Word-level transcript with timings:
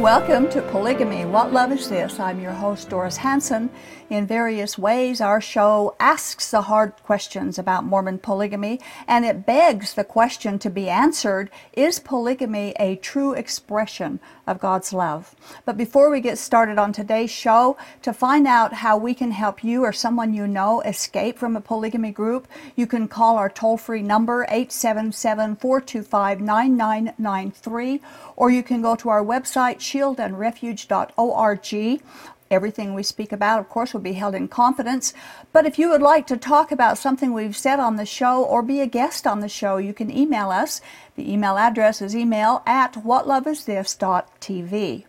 Welcome 0.00 0.50
to 0.50 0.60
Polygamy. 0.60 1.24
What 1.24 1.52
Love 1.52 1.70
Is 1.70 1.88
This? 1.88 2.18
I'm 2.18 2.40
your 2.40 2.50
host, 2.50 2.90
Doris 2.90 3.18
Hanson. 3.18 3.70
In 4.10 4.26
various 4.26 4.76
ways, 4.76 5.20
our 5.20 5.40
show 5.40 5.94
asks 5.98 6.50
the 6.50 6.62
hard 6.62 6.94
questions 7.04 7.58
about 7.58 7.84
Mormon 7.84 8.18
polygamy, 8.18 8.80
and 9.06 9.24
it 9.24 9.46
begs 9.46 9.94
the 9.94 10.04
question 10.04 10.58
to 10.58 10.68
be 10.68 10.90
answered 10.90 11.48
Is 11.72 12.00
polygamy 12.00 12.74
a 12.78 12.96
true 12.96 13.34
expression 13.34 14.18
of 14.48 14.58
God's 14.58 14.92
love? 14.92 15.34
But 15.64 15.76
before 15.76 16.10
we 16.10 16.20
get 16.20 16.38
started 16.38 16.76
on 16.76 16.92
today's 16.92 17.30
show, 17.30 17.78
to 18.02 18.12
find 18.12 18.46
out 18.48 18.74
how 18.74 18.96
we 18.96 19.14
can 19.14 19.30
help 19.30 19.62
you 19.62 19.84
or 19.84 19.92
someone 19.92 20.34
you 20.34 20.46
know 20.46 20.80
escape 20.82 21.38
from 21.38 21.56
a 21.56 21.60
polygamy 21.60 22.10
group, 22.10 22.46
you 22.76 22.86
can 22.86 23.08
call 23.08 23.38
our 23.38 23.48
toll 23.48 23.78
free 23.78 24.02
number 24.02 24.42
877 24.48 25.56
425 25.56 26.40
9993, 26.40 28.00
or 28.36 28.50
you 28.50 28.62
can 28.62 28.82
go 28.82 28.96
to 28.96 29.08
our 29.08 29.24
website 29.24 29.80
shieldandrefuge.org. 29.84 32.02
Everything 32.50 32.92
we 32.94 33.02
speak 33.02 33.32
about, 33.32 33.58
of 33.58 33.68
course, 33.68 33.92
will 33.92 34.00
be 34.00 34.12
held 34.12 34.34
in 34.34 34.48
confidence. 34.48 35.12
But 35.52 35.66
if 35.66 35.78
you 35.78 35.90
would 35.90 36.00
like 36.02 36.26
to 36.28 36.36
talk 36.36 36.70
about 36.70 36.98
something 36.98 37.32
we've 37.32 37.56
said 37.56 37.80
on 37.80 37.96
the 37.96 38.06
show 38.06 38.44
or 38.44 38.62
be 38.62 38.80
a 38.80 38.86
guest 38.86 39.26
on 39.26 39.40
the 39.40 39.48
show, 39.48 39.78
you 39.78 39.94
can 39.94 40.10
email 40.10 40.50
us. 40.50 40.82
The 41.16 41.32
email 41.32 41.56
address 41.56 42.02
is 42.02 42.14
email 42.14 42.62
at 42.66 42.92
whatloveisthis.tv. 42.94 45.04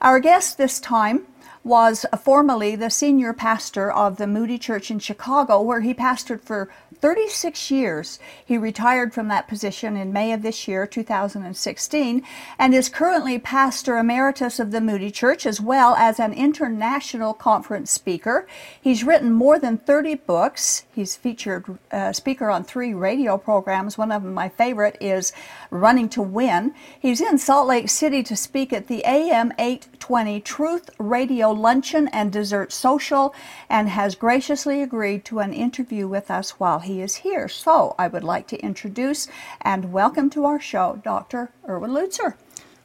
Our 0.00 0.20
guest 0.20 0.56
this 0.56 0.80
time 0.80 1.26
was 1.64 2.04
formerly 2.22 2.74
the 2.76 2.90
senior 2.90 3.32
pastor 3.32 3.90
of 3.90 4.16
the 4.16 4.26
Moody 4.26 4.58
Church 4.58 4.90
in 4.90 4.98
Chicago, 4.98 5.60
where 5.60 5.80
he 5.80 5.94
pastored 5.94 6.42
for 6.42 6.68
36 7.02 7.70
years. 7.70 8.18
He 8.44 8.56
retired 8.56 9.12
from 9.12 9.26
that 9.28 9.48
position 9.48 9.96
in 9.96 10.12
May 10.12 10.32
of 10.32 10.42
this 10.42 10.68
year, 10.68 10.86
2016, 10.86 12.22
and 12.58 12.74
is 12.74 12.88
currently 12.88 13.38
pastor 13.40 13.98
emeritus 13.98 14.60
of 14.60 14.70
the 14.70 14.80
Moody 14.80 15.10
Church 15.10 15.44
as 15.44 15.60
well 15.60 15.94
as 15.96 16.20
an 16.20 16.32
international 16.32 17.34
conference 17.34 17.90
speaker. 17.90 18.46
He's 18.80 19.02
written 19.02 19.32
more 19.32 19.58
than 19.58 19.78
30 19.78 20.14
books. 20.14 20.84
He's 20.94 21.16
featured 21.16 21.78
uh, 21.90 22.12
speaker 22.12 22.50
on 22.50 22.62
three 22.62 22.94
radio 22.94 23.36
programs. 23.36 23.98
One 23.98 24.12
of 24.12 24.22
them, 24.22 24.34
my 24.34 24.48
favorite, 24.48 24.96
is 25.00 25.32
Running 25.70 26.08
to 26.10 26.22
Win. 26.22 26.72
He's 27.00 27.20
in 27.20 27.38
Salt 27.38 27.66
Lake 27.66 27.88
City 27.88 28.22
to 28.22 28.36
speak 28.36 28.72
at 28.72 28.86
the 28.86 29.04
AM 29.04 29.52
820 29.58 30.40
Truth 30.40 30.90
Radio 30.98 31.51
Luncheon 31.52 32.08
and 32.08 32.32
Dessert 32.32 32.72
Social 32.72 33.34
and 33.68 33.88
has 33.88 34.14
graciously 34.14 34.82
agreed 34.82 35.24
to 35.26 35.38
an 35.38 35.52
interview 35.52 36.08
with 36.08 36.30
us 36.30 36.58
while 36.58 36.80
he 36.80 37.00
is 37.00 37.16
here. 37.16 37.48
So 37.48 37.94
I 37.98 38.08
would 38.08 38.24
like 38.24 38.46
to 38.48 38.58
introduce 38.60 39.28
and 39.60 39.92
welcome 39.92 40.30
to 40.30 40.44
our 40.44 40.60
show 40.60 41.00
Dr. 41.04 41.50
Erwin 41.68 41.90
Lutzer. 41.90 42.34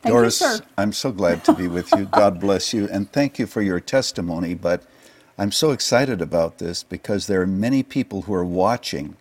Thank 0.01 0.13
Doris, 0.13 0.41
you, 0.41 0.57
I'm 0.77 0.93
so 0.93 1.11
glad 1.11 1.43
to 1.45 1.53
be 1.53 1.67
with 1.67 1.91
you. 1.93 2.05
God 2.05 2.39
bless 2.39 2.73
you, 2.73 2.87
and 2.89 3.11
thank 3.11 3.39
you 3.39 3.47
for 3.47 3.61
your 3.61 3.79
testimony. 3.79 4.53
But 4.53 4.83
I'm 5.37 5.51
so 5.51 5.71
excited 5.71 6.21
about 6.21 6.59
this 6.59 6.83
because 6.83 7.27
there 7.27 7.41
are 7.41 7.47
many 7.47 7.83
people 7.83 8.23
who 8.23 8.33
are 8.33 8.45
watching 8.45 9.17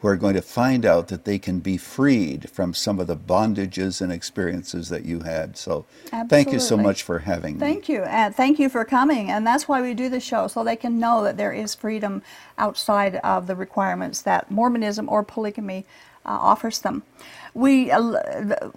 who 0.00 0.08
are 0.08 0.16
going 0.16 0.34
to 0.34 0.42
find 0.42 0.86
out 0.86 1.08
that 1.08 1.24
they 1.24 1.38
can 1.38 1.58
be 1.58 1.76
freed 1.76 2.48
from 2.50 2.72
some 2.72 3.00
of 3.00 3.08
the 3.08 3.16
bondages 3.16 4.00
and 4.00 4.12
experiences 4.12 4.88
that 4.90 5.04
you 5.04 5.20
had. 5.20 5.56
So 5.56 5.86
Absolutely. 6.04 6.28
thank 6.28 6.52
you 6.52 6.60
so 6.60 6.76
much 6.76 7.02
for 7.02 7.20
having 7.20 7.54
me. 7.54 7.60
Thank 7.60 7.88
you. 7.88 8.04
And 8.04 8.34
thank 8.34 8.58
you 8.60 8.68
for 8.68 8.84
coming. 8.84 9.30
And 9.30 9.46
that's 9.46 9.66
why 9.66 9.82
we 9.82 9.94
do 9.94 10.08
the 10.08 10.20
show, 10.20 10.46
so 10.46 10.62
they 10.62 10.76
can 10.76 11.00
know 11.00 11.24
that 11.24 11.36
there 11.36 11.52
is 11.52 11.74
freedom 11.74 12.22
outside 12.58 13.16
of 13.16 13.48
the 13.48 13.56
requirements 13.56 14.22
that 14.22 14.50
Mormonism 14.50 15.08
or 15.08 15.24
polygamy 15.24 15.84
uh, 16.24 16.30
offers 16.30 16.80
them. 16.80 17.02
We, 17.54 17.90
uh, 17.90 18.00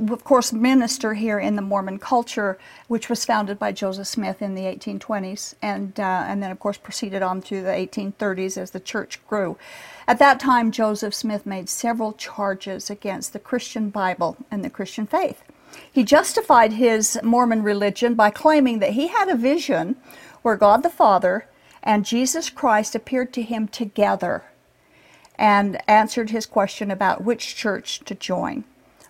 of 0.09 0.23
course, 0.23 0.53
minister 0.53 1.13
here 1.13 1.37
in 1.37 1.55
the 1.55 1.61
Mormon 1.61 1.99
culture, 1.99 2.57
which 2.87 3.09
was 3.09 3.25
founded 3.25 3.59
by 3.59 3.73
Joseph 3.73 4.07
Smith 4.07 4.41
in 4.41 4.55
the 4.55 4.61
1820s, 4.61 5.53
and 5.61 5.99
uh, 5.99 6.23
and 6.25 6.41
then, 6.41 6.49
of 6.49 6.59
course, 6.59 6.77
proceeded 6.77 7.21
on 7.21 7.41
through 7.41 7.63
the 7.63 7.69
1830s 7.71 8.57
as 8.57 8.71
the 8.71 8.79
church 8.79 9.19
grew. 9.27 9.57
At 10.07 10.19
that 10.19 10.39
time, 10.39 10.71
Joseph 10.71 11.13
Smith 11.13 11.45
made 11.45 11.69
several 11.69 12.13
charges 12.13 12.89
against 12.89 13.33
the 13.33 13.39
Christian 13.39 13.89
Bible 13.89 14.37
and 14.49 14.63
the 14.63 14.69
Christian 14.69 15.05
faith. 15.05 15.43
He 15.91 16.03
justified 16.03 16.73
his 16.73 17.19
Mormon 17.23 17.63
religion 17.63 18.15
by 18.15 18.29
claiming 18.29 18.79
that 18.79 18.91
he 18.91 19.07
had 19.07 19.29
a 19.29 19.35
vision 19.35 19.95
where 20.41 20.55
God 20.55 20.83
the 20.83 20.89
Father 20.89 21.47
and 21.83 22.05
Jesus 22.05 22.49
Christ 22.49 22.95
appeared 22.95 23.33
to 23.33 23.41
him 23.41 23.67
together 23.67 24.43
and 25.35 25.81
answered 25.89 26.29
his 26.29 26.45
question 26.45 26.91
about 26.91 27.23
which 27.23 27.55
church 27.55 27.99
to 28.01 28.13
join. 28.13 28.63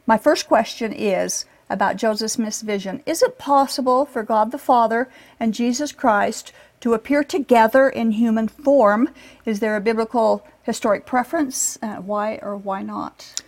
My 0.05 0.17
first 0.17 0.47
question 0.47 0.93
is 0.93 1.45
about 1.69 1.95
Joseph 1.95 2.31
Smith's 2.31 2.61
vision. 2.61 3.01
Is 3.05 3.23
it 3.23 3.37
possible 3.37 4.05
for 4.05 4.23
God 4.23 4.51
the 4.51 4.57
Father 4.57 5.09
and 5.39 5.53
Jesus 5.53 5.91
Christ 5.91 6.53
to 6.81 6.93
appear 6.93 7.23
together 7.23 7.89
in 7.89 8.11
human 8.11 8.47
form? 8.47 9.09
Is 9.45 9.59
there 9.59 9.75
a 9.75 9.81
biblical 9.81 10.45
historic 10.63 11.05
preference? 11.05 11.79
Uh, 11.81 11.95
why 11.97 12.39
or 12.41 12.57
why 12.57 12.81
not? 12.81 13.41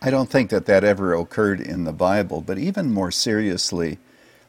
I 0.00 0.10
don't 0.10 0.28
think 0.28 0.50
that 0.50 0.66
that 0.66 0.84
ever 0.84 1.14
occurred 1.14 1.60
in 1.60 1.84
the 1.84 1.92
Bible, 1.92 2.40
but 2.40 2.58
even 2.58 2.92
more 2.92 3.12
seriously, 3.12 3.98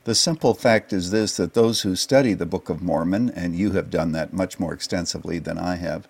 the 0.04 0.16
simple 0.16 0.54
fact 0.54 0.92
is 0.92 1.12
this 1.12 1.38
that 1.38 1.54
those 1.54 1.82
who 1.82 1.96
study 1.96 2.34
the 2.34 2.46
Book 2.46 2.70
of 2.70 2.82
Mormon, 2.82 3.30
and 3.30 3.56
you 3.56 3.72
have 3.72 3.90
done 3.90 4.12
that 4.12 4.34
much 4.34 4.60
more 4.60 4.74
extensively 4.74 5.40
than 5.40 5.58
I 5.58 5.76
have, 5.76 6.08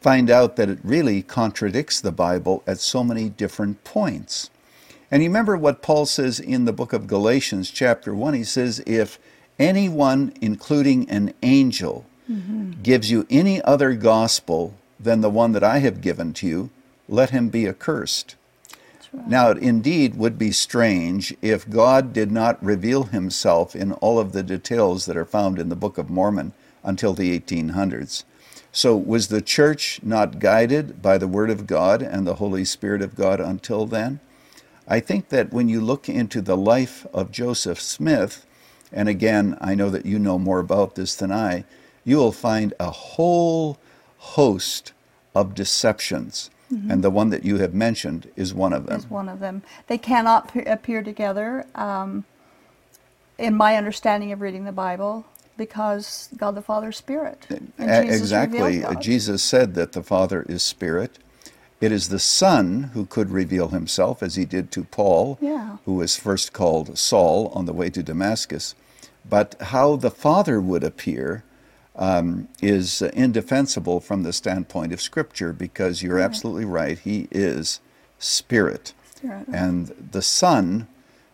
find 0.00 0.28
out 0.30 0.56
that 0.56 0.68
it 0.68 0.80
really 0.82 1.22
contradicts 1.22 2.00
the 2.00 2.12
Bible 2.12 2.62
at 2.66 2.80
so 2.80 3.04
many 3.04 3.28
different 3.28 3.84
points. 3.84 4.50
And 5.12 5.22
you 5.22 5.28
remember 5.28 5.56
what 5.56 5.82
Paul 5.82 6.06
says 6.06 6.40
in 6.40 6.64
the 6.64 6.72
book 6.72 6.92
of 6.92 7.06
Galatians, 7.06 7.70
chapter 7.70 8.14
1. 8.14 8.34
He 8.34 8.44
says, 8.44 8.82
If 8.86 9.18
anyone, 9.62 10.32
including 10.40 11.08
an 11.08 11.32
angel, 11.42 12.04
mm-hmm. 12.30 12.72
gives 12.82 13.10
you 13.10 13.26
any 13.30 13.62
other 13.62 13.94
gospel 13.94 14.74
than 14.98 15.20
the 15.20 15.30
one 15.30 15.52
that 15.52 15.64
I 15.64 15.78
have 15.78 16.00
given 16.00 16.32
to 16.34 16.46
you, 16.46 16.70
let 17.08 17.30
him 17.30 17.48
be 17.48 17.68
accursed. 17.68 18.36
Right. 19.12 19.28
Now, 19.28 19.50
it 19.50 19.58
indeed 19.58 20.16
would 20.16 20.38
be 20.38 20.52
strange 20.52 21.34
if 21.42 21.68
God 21.68 22.12
did 22.12 22.32
not 22.32 22.62
reveal 22.64 23.04
himself 23.04 23.76
in 23.76 23.92
all 23.92 24.18
of 24.18 24.32
the 24.32 24.42
details 24.42 25.06
that 25.06 25.16
are 25.16 25.24
found 25.24 25.58
in 25.58 25.68
the 25.68 25.76
Book 25.76 25.98
of 25.98 26.10
Mormon 26.10 26.52
until 26.82 27.12
the 27.12 27.38
1800s. 27.38 28.24
So, 28.72 28.96
was 28.96 29.28
the 29.28 29.42
church 29.42 30.00
not 30.02 30.38
guided 30.38 31.02
by 31.02 31.18
the 31.18 31.28
Word 31.28 31.50
of 31.50 31.66
God 31.66 32.00
and 32.00 32.26
the 32.26 32.36
Holy 32.36 32.64
Spirit 32.64 33.02
of 33.02 33.14
God 33.14 33.38
until 33.38 33.84
then? 33.84 34.20
I 34.88 34.98
think 34.98 35.28
that 35.28 35.52
when 35.52 35.68
you 35.68 35.80
look 35.80 36.08
into 36.08 36.40
the 36.40 36.56
life 36.56 37.06
of 37.12 37.30
Joseph 37.30 37.80
Smith, 37.80 38.46
and 38.92 39.08
again, 39.08 39.56
I 39.60 39.74
know 39.74 39.90
that 39.90 40.06
you 40.06 40.18
know 40.18 40.38
more 40.38 40.60
about 40.60 40.94
this 40.94 41.14
than 41.14 41.32
I, 41.32 41.64
you 42.04 42.16
will 42.16 42.32
find 42.32 42.74
a 42.78 42.90
whole 42.90 43.78
host 44.18 44.92
of 45.34 45.54
deceptions. 45.54 46.50
Mm-hmm. 46.72 46.90
And 46.90 47.04
the 47.04 47.10
one 47.10 47.30
that 47.30 47.44
you 47.44 47.58
have 47.58 47.74
mentioned 47.74 48.30
is 48.34 48.54
one 48.54 48.72
of 48.72 48.86
them. 48.86 48.98
Is 48.98 49.10
one 49.10 49.28
of 49.28 49.40
them. 49.40 49.62
They 49.88 49.98
cannot 49.98 50.52
p- 50.52 50.60
appear 50.60 51.02
together. 51.02 51.66
Um, 51.74 52.24
in 53.38 53.56
my 53.56 53.76
understanding 53.76 54.32
of 54.32 54.40
reading 54.40 54.64
the 54.64 54.72
Bible, 54.72 55.26
because 55.56 56.28
God 56.36 56.54
the 56.54 56.62
Father 56.62 56.90
is 56.90 56.96
spirit. 56.96 57.46
Jesus 57.48 58.20
exactly. 58.20 58.84
Jesus 59.00 59.42
said 59.42 59.74
that 59.74 59.92
the 59.92 60.02
Father 60.02 60.46
is 60.48 60.62
spirit. 60.62 61.18
It 61.80 61.90
is 61.90 62.08
the 62.08 62.20
Son 62.20 62.90
who 62.94 63.04
could 63.04 63.30
reveal 63.30 63.68
himself, 63.68 64.22
as 64.22 64.36
he 64.36 64.44
did 64.44 64.70
to 64.72 64.84
Paul, 64.84 65.38
yeah. 65.40 65.78
who 65.84 65.94
was 65.94 66.16
first 66.16 66.52
called 66.52 66.96
Saul 66.96 67.48
on 67.54 67.66
the 67.66 67.72
way 67.72 67.90
to 67.90 68.02
Damascus. 68.02 68.76
But 69.28 69.54
how 69.60 69.96
the 69.96 70.10
Father 70.10 70.60
would 70.60 70.84
appear 70.84 71.44
um, 71.96 72.48
is 72.60 73.02
indefensible 73.02 74.00
from 74.00 74.22
the 74.22 74.32
standpoint 74.32 74.92
of 74.92 75.00
Scripture 75.00 75.52
because 75.52 76.02
you're 76.02 76.16
right. 76.16 76.24
absolutely 76.24 76.64
right. 76.64 76.98
He 76.98 77.28
is 77.30 77.80
Spirit. 78.18 78.94
Spirit. 79.14 79.46
And 79.48 79.88
the 80.12 80.22
Son, 80.22 80.88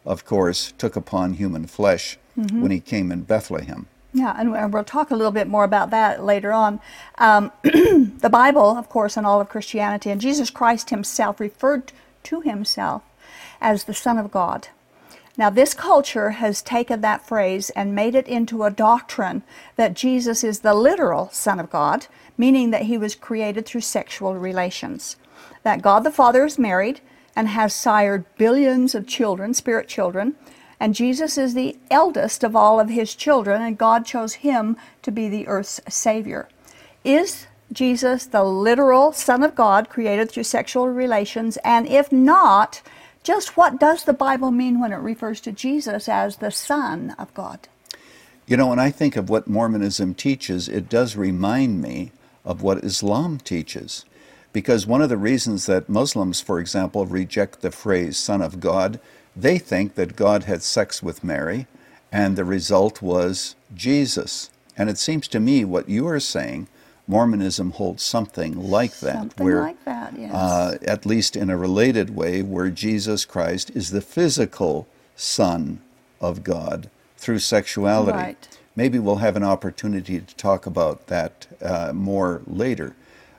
of 0.04 0.24
course, 0.24 0.72
took 0.78 0.96
upon 0.96 1.34
human 1.34 1.66
flesh 1.66 2.18
mm-hmm. 2.38 2.60
when 2.60 2.70
he 2.70 2.80
came 2.80 3.12
in 3.12 3.22
Bethlehem. 3.22 3.86
Yeah, 4.14 4.34
and 4.38 4.72
we'll 4.72 4.84
talk 4.84 5.10
a 5.10 5.16
little 5.16 5.32
bit 5.32 5.48
more 5.48 5.64
about 5.64 5.90
that 5.90 6.24
later 6.24 6.52
on. 6.52 6.80
Um, 7.18 7.52
the 7.62 8.30
Bible, 8.30 8.76
of 8.76 8.88
course, 8.88 9.16
and 9.16 9.26
all 9.26 9.40
of 9.40 9.48
Christianity, 9.48 10.10
and 10.10 10.20
Jesus 10.20 10.50
Christ 10.50 10.90
himself 10.90 11.38
referred 11.38 11.92
to 12.24 12.40
himself 12.40 13.02
as 13.60 13.84
the 13.84 13.94
Son 13.94 14.18
of 14.18 14.30
God. 14.30 14.68
Now, 15.38 15.50
this 15.50 15.72
culture 15.72 16.30
has 16.30 16.60
taken 16.60 17.00
that 17.00 17.24
phrase 17.24 17.70
and 17.70 17.94
made 17.94 18.16
it 18.16 18.26
into 18.26 18.64
a 18.64 18.72
doctrine 18.72 19.44
that 19.76 19.94
Jesus 19.94 20.42
is 20.42 20.60
the 20.60 20.74
literal 20.74 21.30
Son 21.30 21.60
of 21.60 21.70
God, 21.70 22.08
meaning 22.36 22.72
that 22.72 22.82
he 22.82 22.98
was 22.98 23.14
created 23.14 23.64
through 23.64 23.82
sexual 23.82 24.34
relations. 24.34 25.16
That 25.62 25.80
God 25.80 26.00
the 26.00 26.10
Father 26.10 26.44
is 26.44 26.58
married 26.58 27.00
and 27.36 27.48
has 27.48 27.72
sired 27.72 28.24
billions 28.36 28.96
of 28.96 29.06
children, 29.06 29.54
spirit 29.54 29.86
children, 29.86 30.34
and 30.80 30.94
Jesus 30.94 31.38
is 31.38 31.54
the 31.54 31.76
eldest 31.88 32.42
of 32.42 32.56
all 32.56 32.80
of 32.80 32.88
his 32.88 33.14
children, 33.14 33.62
and 33.62 33.78
God 33.78 34.04
chose 34.04 34.34
him 34.34 34.76
to 35.02 35.12
be 35.12 35.28
the 35.28 35.46
earth's 35.46 35.80
Savior. 35.88 36.48
Is 37.04 37.46
Jesus 37.72 38.26
the 38.26 38.42
literal 38.42 39.12
Son 39.12 39.44
of 39.44 39.54
God 39.54 39.88
created 39.88 40.30
through 40.30 40.44
sexual 40.44 40.88
relations? 40.88 41.58
And 41.58 41.86
if 41.86 42.10
not, 42.10 42.82
just 43.28 43.58
what 43.58 43.78
does 43.78 44.04
the 44.04 44.14
Bible 44.14 44.50
mean 44.50 44.80
when 44.80 44.90
it 44.90 44.96
refers 44.96 45.38
to 45.42 45.52
Jesus 45.52 46.08
as 46.08 46.36
the 46.36 46.50
Son 46.50 47.14
of 47.18 47.34
God? 47.34 47.68
You 48.46 48.56
know, 48.56 48.68
when 48.68 48.78
I 48.78 48.90
think 48.90 49.16
of 49.16 49.28
what 49.28 49.46
Mormonism 49.46 50.14
teaches, 50.14 50.66
it 50.66 50.88
does 50.88 51.14
remind 51.14 51.82
me 51.82 52.12
of 52.42 52.62
what 52.62 52.82
Islam 52.82 53.36
teaches. 53.36 54.06
Because 54.54 54.86
one 54.86 55.02
of 55.02 55.10
the 55.10 55.18
reasons 55.18 55.66
that 55.66 55.90
Muslims, 55.90 56.40
for 56.40 56.58
example, 56.58 57.04
reject 57.04 57.60
the 57.60 57.70
phrase 57.70 58.16
Son 58.16 58.40
of 58.40 58.60
God, 58.60 58.98
they 59.36 59.58
think 59.58 59.94
that 59.96 60.16
God 60.16 60.44
had 60.44 60.62
sex 60.62 61.02
with 61.02 61.22
Mary 61.22 61.66
and 62.10 62.34
the 62.34 62.46
result 62.46 63.02
was 63.02 63.56
Jesus. 63.74 64.48
And 64.74 64.88
it 64.88 64.96
seems 64.96 65.28
to 65.28 65.38
me 65.38 65.66
what 65.66 65.90
you 65.90 66.08
are 66.08 66.18
saying 66.18 66.66
Mormonism 67.08 67.70
holds 67.72 68.02
something 68.02 68.68
like 68.70 68.98
that, 68.98 69.14
Something 69.14 69.46
where, 69.46 69.62
like 69.62 69.84
that, 69.86 70.16
yes. 70.16 70.32
uh, 70.32 70.76
at 70.82 71.06
least 71.06 71.36
in 71.36 71.48
a 71.48 71.56
related 71.56 72.14
way, 72.14 72.42
where 72.42 72.68
Jesus 72.68 73.24
Christ 73.24 73.70
is 73.70 73.90
the 73.90 74.02
physical 74.02 74.86
Son 75.16 75.80
of 76.20 76.44
God 76.44 76.90
through 77.16 77.38
sexuality. 77.38 78.18
Right. 78.18 78.58
Maybe 78.76 78.98
we'll 78.98 79.16
have 79.16 79.36
an 79.36 79.42
opportunity 79.42 80.20
to 80.20 80.36
talk 80.36 80.66
about 80.66 81.06
that 81.06 81.46
uh, 81.62 81.92
more 81.94 82.42
later. 82.46 82.94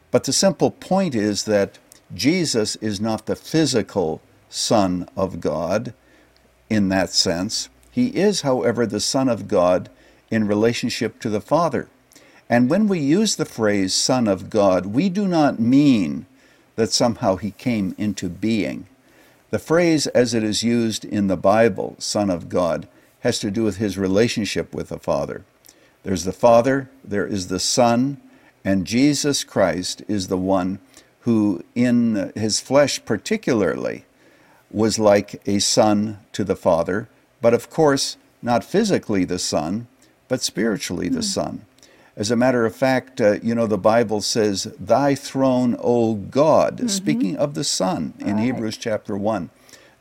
But 0.10 0.24
the 0.24 0.34
simple 0.34 0.72
point 0.72 1.14
is 1.14 1.46
that 1.46 1.78
Jesus 2.14 2.76
is 2.78 3.00
not 3.00 3.28
the 3.28 3.36
physical 3.36 4.20
Son 4.50 5.08
of 5.16 5.40
God 5.40 5.94
in 6.72 6.90
that 6.90 7.12
sense. 7.12 7.70
He 7.92 8.08
is, 8.08 8.42
however, 8.42 8.88
the 8.88 9.00
Son 9.00 9.30
of 9.30 9.48
God 9.48 9.90
in 10.32 10.48
relationship 10.48 11.20
to 11.20 11.30
the 11.30 11.42
Father. 11.42 11.88
And 12.50 12.70
when 12.70 12.88
we 12.88 13.00
use 13.00 13.36
the 13.36 13.46
phrase 13.46 13.94
Son 13.94 14.28
of 14.28 14.50
God, 14.50 14.88
we 14.88 15.10
do 15.10 15.28
not 15.28 15.60
mean 15.60 16.26
that 16.76 16.92
somehow 16.92 17.36
he 17.36 17.52
came 17.52 17.94
into 17.98 18.28
being. 18.28 18.88
The 19.52 19.60
phrase, 19.60 20.08
as 20.08 20.34
it 20.34 20.44
is 20.44 20.64
used 20.64 21.06
in 21.06 21.28
the 21.28 21.38
Bible, 21.38 21.96
Son 22.00 22.30
of 22.30 22.50
God, 22.50 22.88
has 23.22 23.40
to 23.40 23.52
do 23.52 23.64
with 23.64 23.78
his 23.78 23.98
relationship 23.98 24.74
with 24.74 24.90
the 24.90 25.00
Father. 25.00 25.44
There's 26.04 26.24
the 26.24 26.32
Father, 26.32 26.90
there 27.04 27.28
is 27.28 27.48
the 27.48 27.60
Son, 27.60 28.20
and 28.64 28.86
Jesus 28.86 29.44
Christ 29.44 30.04
is 30.08 30.28
the 30.28 30.38
one 30.38 30.80
who, 31.22 31.64
in 31.76 32.32
his 32.36 32.60
flesh 32.60 33.04
particularly, 33.04 34.06
was 34.72 35.00
like 35.00 35.42
a 35.48 35.60
son 35.60 36.20
to 36.32 36.44
the 36.44 36.56
Father, 36.56 37.10
but 37.42 37.54
of 37.54 37.70
course, 37.70 38.18
not 38.42 38.64
physically 38.64 39.26
the 39.26 39.40
Son, 39.40 39.88
but 40.28 40.42
spiritually 40.42 41.10
the 41.10 41.18
hmm. 41.18 41.22
Son. 41.22 41.66
As 42.20 42.30
a 42.30 42.36
matter 42.36 42.66
of 42.66 42.76
fact, 42.76 43.22
uh, 43.22 43.40
you 43.42 43.56
know, 43.56 43.66
the 43.66 43.78
Bible 43.78 44.20
says, 44.20 44.66
Thy 44.78 45.16
throne, 45.16 45.78
O 45.80 46.16
God, 46.16 46.92
speaking 46.92 47.38
of 47.38 47.54
the 47.54 47.64
Son 47.64 48.14
in 48.20 48.36
Right. 48.36 48.44
Hebrews 48.44 48.76
chapter 48.76 49.16
1. 49.16 49.50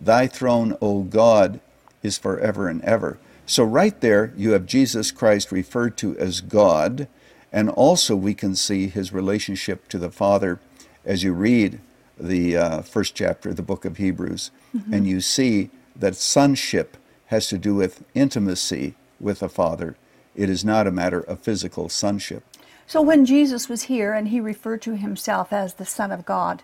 Thy 0.00 0.26
throne, 0.26 0.76
O 0.82 1.04
God, 1.04 1.60
is 2.02 2.18
forever 2.18 2.66
and 2.66 2.82
ever. 2.82 3.18
So, 3.46 3.62
right 3.62 3.98
there, 4.00 4.32
you 4.36 4.50
have 4.50 4.66
Jesus 4.66 5.12
Christ 5.12 5.52
referred 5.52 5.96
to 5.98 6.18
as 6.18 6.40
God, 6.40 7.06
and 7.52 7.70
also 7.70 8.16
we 8.16 8.34
can 8.34 8.56
see 8.56 8.88
his 8.88 9.12
relationship 9.12 9.86
to 9.88 9.98
the 9.98 10.10
Father 10.10 10.58
as 11.04 11.22
you 11.22 11.32
read 11.32 11.80
the 12.18 12.56
uh, 12.56 12.82
first 12.82 13.14
chapter 13.14 13.50
of 13.50 13.56
the 13.56 13.62
book 13.62 13.84
of 13.84 13.96
Hebrews, 13.96 14.50
and 14.92 15.06
you 15.06 15.20
see 15.20 15.70
that 15.94 16.16
sonship 16.16 16.96
has 17.26 17.46
to 17.46 17.58
do 17.58 17.76
with 17.76 18.02
intimacy 18.12 18.96
with 19.20 19.38
the 19.38 19.48
Father. 19.48 19.96
It 20.38 20.49
is 20.49 20.64
not 20.64 20.87
a 20.87 20.93
matter 20.93 21.20
of 21.20 21.40
physical 21.40 21.88
sonship. 21.88 22.44
So 22.87 23.02
when 23.02 23.26
Jesus 23.26 23.69
was 23.69 23.82
here 23.82 24.12
and 24.14 24.29
he 24.29 24.40
referred 24.40 24.81
to 24.82 24.96
himself 24.96 25.52
as 25.52 25.75
the 25.75 25.85
Son 25.85 26.12
of 26.12 26.25
God, 26.25 26.62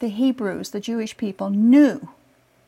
the 0.00 0.08
Hebrews, 0.08 0.70
the 0.70 0.80
Jewish 0.80 1.16
people, 1.16 1.48
knew 1.48 2.08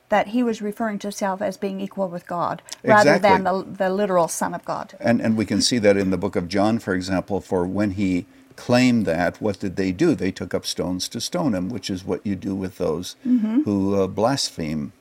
that 0.09 0.29
he 0.29 0.45
was 0.45 0.63
referring 0.63 1.01
to 1.01 1.09
himself 1.09 1.43
as 1.43 1.57
being 1.57 1.81
equal 1.81 2.09
with 2.09 2.29
God 2.29 2.63
rather 2.85 3.19
than 3.19 3.43
the, 3.43 3.67
the 3.69 3.91
literal 3.91 4.29
Son 4.29 4.55
of 4.55 4.65
God. 4.65 4.95
And, 5.01 5.21
and 5.21 5.37
we 5.37 5.45
can 5.45 5.61
see 5.61 5.79
that 5.79 5.97
in 5.97 6.11
the 6.11 6.17
book 6.17 6.37
of 6.37 6.49
John, 6.49 6.79
for 6.79 6.95
example, 6.95 7.41
for 7.41 7.67
when 7.67 7.91
he 7.93 8.25
claimed 8.55 9.05
that, 9.05 9.41
what 9.43 9.59
did 9.59 9.75
they 9.75 9.91
do? 9.91 10.15
They 10.15 10.31
took 10.31 10.55
up 10.55 10.65
stones 10.65 11.09
to 11.09 11.21
stone 11.21 11.55
him, 11.55 11.69
which 11.69 11.91
is 11.91 12.05
what 12.05 12.25
you 12.25 12.37
do 12.37 12.55
with 12.55 12.79
those 12.79 13.17
who 13.65 14.01
uh, 14.01 14.07
blaspheme, 14.07 14.93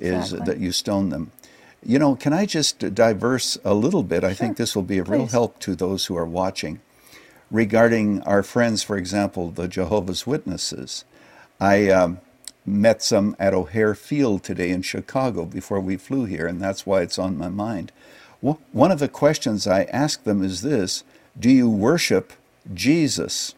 is 0.00 0.30
that 0.30 0.58
you 0.58 0.72
stone 0.72 1.10
them. 1.10 1.30
You 1.86 1.98
know, 1.98 2.16
can 2.16 2.32
I 2.32 2.46
just 2.46 2.94
diverse 2.94 3.58
a 3.62 3.74
little 3.74 4.02
bit? 4.02 4.24
I 4.24 4.32
think 4.32 4.56
this 4.56 4.74
will 4.74 4.82
be 4.82 4.98
a 4.98 5.04
real 5.04 5.26
help 5.26 5.58
to 5.60 5.74
those 5.74 6.06
who 6.06 6.16
are 6.16 6.24
watching. 6.24 6.80
Regarding 7.50 8.22
our 8.22 8.42
friends, 8.42 8.82
for 8.82 8.96
example, 8.96 9.50
the 9.50 9.68
Jehovah's 9.68 10.26
Witnesses, 10.26 11.04
I 11.60 11.90
um, 11.90 12.20
met 12.64 13.02
some 13.02 13.36
at 13.38 13.52
O'Hare 13.52 13.94
Field 13.94 14.42
today 14.42 14.70
in 14.70 14.80
Chicago 14.80 15.44
before 15.44 15.78
we 15.78 15.98
flew 15.98 16.24
here, 16.24 16.46
and 16.46 16.60
that's 16.60 16.86
why 16.86 17.02
it's 17.02 17.18
on 17.18 17.36
my 17.36 17.48
mind. 17.48 17.92
One 18.40 18.90
of 18.90 18.98
the 18.98 19.08
questions 19.08 19.66
I 19.66 19.84
ask 19.84 20.22
them 20.24 20.42
is 20.42 20.62
this 20.62 21.04
Do 21.38 21.50
you 21.50 21.68
worship 21.68 22.32
Jesus? 22.72 23.54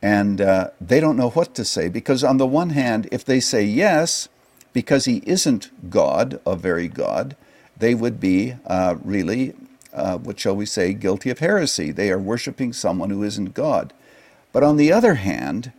And 0.00 0.40
uh, 0.40 0.70
they 0.80 1.00
don't 1.00 1.16
know 1.16 1.30
what 1.30 1.54
to 1.56 1.64
say 1.64 1.88
because, 1.88 2.22
on 2.22 2.36
the 2.36 2.46
one 2.46 2.70
hand, 2.70 3.08
if 3.10 3.24
they 3.24 3.40
say 3.40 3.64
yes, 3.64 4.28
because 4.74 5.06
he 5.06 5.22
isn't 5.24 5.70
God, 5.88 6.38
a 6.44 6.54
very 6.54 6.88
God, 6.88 7.36
they 7.78 7.94
would 7.94 8.20
be 8.20 8.54
uh, 8.66 8.96
really, 9.02 9.54
uh, 9.94 10.18
what 10.18 10.38
shall 10.38 10.54
we 10.54 10.66
say, 10.66 10.92
guilty 10.92 11.30
of 11.30 11.38
heresy. 11.38 11.90
They 11.90 12.10
are 12.10 12.18
worshiping 12.18 12.74
someone 12.74 13.08
who 13.08 13.22
isn't 13.22 13.54
God. 13.54 13.94
But 14.52 14.62
on 14.62 14.76
the 14.76 14.92
other 14.92 15.14
hand, 15.14 15.72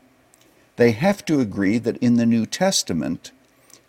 they 0.77 0.92
have 0.92 1.24
to 1.25 1.39
agree 1.39 1.77
that 1.77 1.97
in 1.97 2.15
the 2.15 2.25
New 2.25 2.45
Testament, 2.45 3.31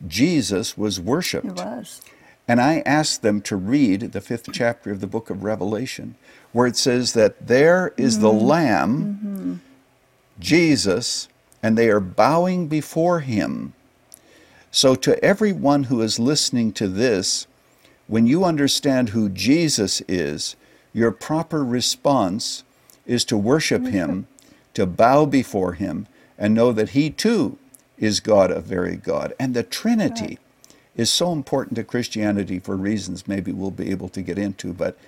Jesus 0.06 0.76
was 0.76 1.00
worshiped. 1.00 1.47
He 1.59 1.64
was. 1.64 2.02
And 2.49 2.61
I 2.61 2.82
asked 2.87 3.23
them 3.23 3.41
to 3.43 3.56
read 3.56 4.12
the 4.12 4.20
fifth 4.20 4.52
chapter 4.52 4.93
of 4.93 5.00
the 5.00 5.09
book 5.09 5.31
of 5.31 5.43
Revelation, 5.43 6.14
where 6.52 6.67
it 6.67 6.76
says 6.76 7.12
that 7.14 7.49
there 7.49 7.93
is 7.97 8.20
the 8.20 8.33
Lamb, 8.33 9.61
Jesus, 10.38 11.28
and 11.62 11.76
they 11.76 11.88
are 11.88 11.99
bowing 12.00 12.69
before 12.69 13.21
him. 13.21 13.73
So, 14.76 14.95
to 14.95 15.25
everyone 15.25 15.85
who 15.85 16.02
is 16.02 16.18
listening 16.18 16.71
to 16.75 16.87
this, 16.87 17.47
when 18.09 18.26
you 18.26 18.45
understand 18.45 19.09
who 19.09 19.30
Jesus 19.30 20.02
is, 20.06 20.54
your 20.92 21.12
proper 21.12 21.64
response 21.64 22.62
is 23.06 23.25
to 23.25 23.38
worship 23.38 23.87
him, 23.87 24.26
to 24.75 24.85
bow 24.85 25.25
before 25.25 25.73
him, 25.73 26.06
and 26.37 26.52
know 26.52 26.73
that 26.73 26.90
he 26.90 27.09
too 27.09 27.56
is 27.97 28.21
God, 28.21 28.50
a 28.50 28.61
very 28.61 28.97
God. 28.97 29.33
And 29.40 29.54
the 29.54 29.62
Trinity 29.62 30.38
is 30.95 31.11
so 31.11 31.33
important 31.33 31.76
to 31.76 31.83
Christianity 31.83 32.59
for 32.59 32.76
reasons 32.76 33.26
maybe 33.26 33.52
we'll 33.52 33.71
be 33.71 33.90
able 33.90 34.11
to 34.11 34.21
get 34.21 34.37
into, 34.37 34.75
but 34.75 34.99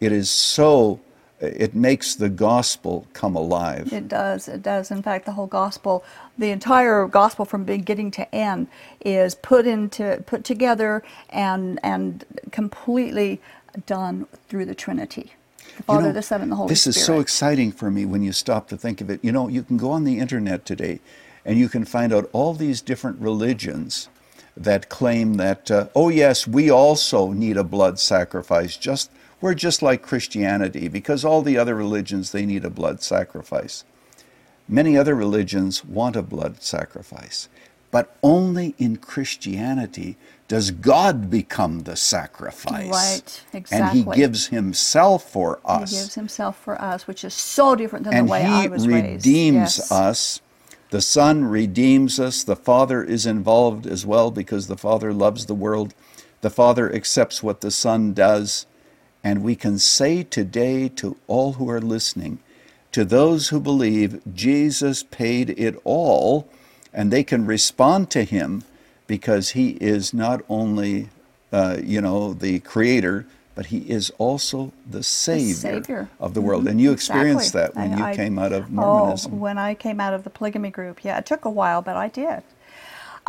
it 0.00 0.12
is 0.12 0.30
so, 0.30 0.98
it 1.40 1.74
makes 1.74 2.14
the 2.14 2.28
gospel 2.28 3.06
come 3.12 3.34
alive. 3.34 3.92
It 3.92 4.08
does. 4.08 4.48
It 4.48 4.62
does. 4.62 4.90
In 4.90 5.02
fact, 5.02 5.26
the 5.26 5.32
whole 5.32 5.46
gospel, 5.46 6.04
the 6.36 6.50
entire 6.50 7.06
gospel 7.06 7.44
from 7.44 7.64
beginning 7.64 8.10
to 8.12 8.34
end, 8.34 8.68
is 9.04 9.34
put 9.34 9.66
into 9.66 10.22
put 10.26 10.44
together 10.44 11.02
and 11.30 11.80
and 11.82 12.24
completely 12.52 13.40
done 13.86 14.26
through 14.48 14.66
the 14.66 14.74
Trinity, 14.74 15.32
the 15.58 15.68
You 15.76 15.84
Father, 15.84 16.02
know, 16.08 16.12
the 16.12 16.22
Son, 16.22 16.42
and 16.42 16.52
the 16.52 16.56
Holy 16.56 16.68
this 16.68 16.82
Spirit. 16.82 16.94
This 16.94 17.00
is 17.00 17.06
so 17.06 17.20
exciting 17.20 17.72
for 17.72 17.90
me 17.90 18.04
when 18.04 18.22
you 18.22 18.32
stop 18.32 18.68
to 18.68 18.76
think 18.76 19.00
of 19.00 19.10
it. 19.10 19.20
You 19.22 19.32
know, 19.32 19.48
you 19.48 19.62
can 19.62 19.76
go 19.76 19.90
on 19.90 20.04
the 20.04 20.18
internet 20.18 20.64
today 20.66 21.00
and 21.44 21.58
you 21.58 21.68
can 21.68 21.84
find 21.84 22.12
out 22.12 22.28
all 22.32 22.52
these 22.54 22.80
different 22.80 23.18
religions 23.20 24.08
that 24.56 24.88
claim 24.88 25.34
that, 25.34 25.70
uh, 25.70 25.86
oh, 25.94 26.08
yes, 26.08 26.46
we 26.46 26.70
also 26.70 27.32
need 27.32 27.56
a 27.56 27.64
blood 27.64 27.98
sacrifice. 27.98 28.76
Just 28.76 29.10
We're 29.40 29.54
just 29.54 29.82
like 29.82 30.02
Christianity 30.02 30.88
because 30.88 31.24
all 31.24 31.42
the 31.42 31.58
other 31.58 31.74
religions, 31.74 32.32
they 32.32 32.46
need 32.46 32.64
a 32.64 32.70
blood 32.70 33.02
sacrifice. 33.02 33.84
Many 34.68 34.96
other 34.96 35.14
religions 35.14 35.84
want 35.84 36.16
a 36.16 36.22
blood 36.22 36.62
sacrifice, 36.62 37.48
but 37.90 38.16
only 38.22 38.74
in 38.78 38.96
Christianity 38.98 40.16
does 40.48 40.70
God 40.70 41.30
become 41.30 41.80
the 41.80 41.96
sacrifice. 41.96 42.90
Right, 42.90 43.42
And. 43.72 43.90
He 43.90 44.04
gives 44.04 44.48
Himself 44.48 45.30
for 45.30 45.60
us. 45.64 45.90
He 45.90 45.96
gives 45.98 46.14
himself 46.14 46.56
for 46.58 46.80
us, 46.80 47.06
which 47.06 47.24
is 47.24 47.34
so 47.34 47.74
different 47.74 48.04
than 48.04 48.14
and 48.14 48.28
the 48.28 48.32
way 48.32 48.44
I 48.44 48.66
was 48.68 48.86
raised. 48.86 49.24
He 49.24 49.40
redeems 49.50 49.78
Yes. 49.78 49.92
us. 49.92 50.40
The 50.90 51.00
Son 51.00 51.44
redeems 51.44 52.20
us. 52.20 52.44
The 52.44 52.56
Father 52.56 53.02
is 53.02 53.26
involved 53.26 53.86
as 53.86 54.04
well 54.06 54.30
because 54.30 54.66
the 54.66 54.76
Father 54.76 55.12
loves 55.12 55.46
the 55.46 55.54
world 55.54 55.94
The 56.42 56.50
Father 56.50 56.92
accepts 56.94 57.42
what 57.42 57.60
the 57.60 57.70
Son 57.70 58.12
does. 58.14 58.66
And 59.22 59.42
we 59.42 59.54
can 59.54 59.78
say 59.78 60.22
today 60.22 60.88
to 60.96 61.16
all 61.26 61.54
who 61.54 61.68
are 61.68 61.80
listening, 61.80 62.38
to 62.92 63.04
those 63.04 63.48
who 63.48 63.60
believe 63.60 64.20
Jesus 64.34 65.02
paid 65.02 65.50
it 65.50 65.78
all, 65.84 66.48
and 66.92 67.10
they 67.12 67.22
can 67.22 67.44
respond 67.46 68.10
to 68.10 68.24
him 68.24 68.64
because 69.06 69.50
he 69.50 69.70
is 69.80 70.14
not 70.14 70.42
only, 70.48 71.08
uh, 71.52 71.76
you 71.82 72.00
know, 72.00 72.32
the 72.32 72.60
creator, 72.60 73.26
but 73.54 73.66
he 73.66 73.78
is 73.90 74.10
also 74.16 74.72
the 74.88 75.02
savior, 75.02 75.54
Savior. 75.54 76.08
of 76.18 76.32
the 76.34 76.40
world. 76.40 76.64
Mhm, 76.64 76.70
And 76.70 76.80
you 76.80 76.92
experienced 76.92 77.48
exactly. 77.48 77.82
that 77.82 77.90
when 77.90 77.92
I- 77.94 77.98
you 77.98 78.04
I- 78.12 78.16
came 78.16 78.38
out 78.38 78.52
of 78.52 78.70
Mormonism. 78.70 78.78
Oh, 78.78 78.98
Mormonism. 78.98 79.40
when 79.40 79.58
I 79.58 79.74
came 79.74 80.00
out 80.00 80.14
of 80.14 80.24
the 80.24 80.30
polygamy 80.30 80.70
group, 80.70 81.04
yeah, 81.04 81.18
it 81.18 81.26
took 81.26 81.44
a 81.44 81.50
while, 81.50 81.82
but 81.82 81.96
I 81.96 82.08
did. 82.08 82.42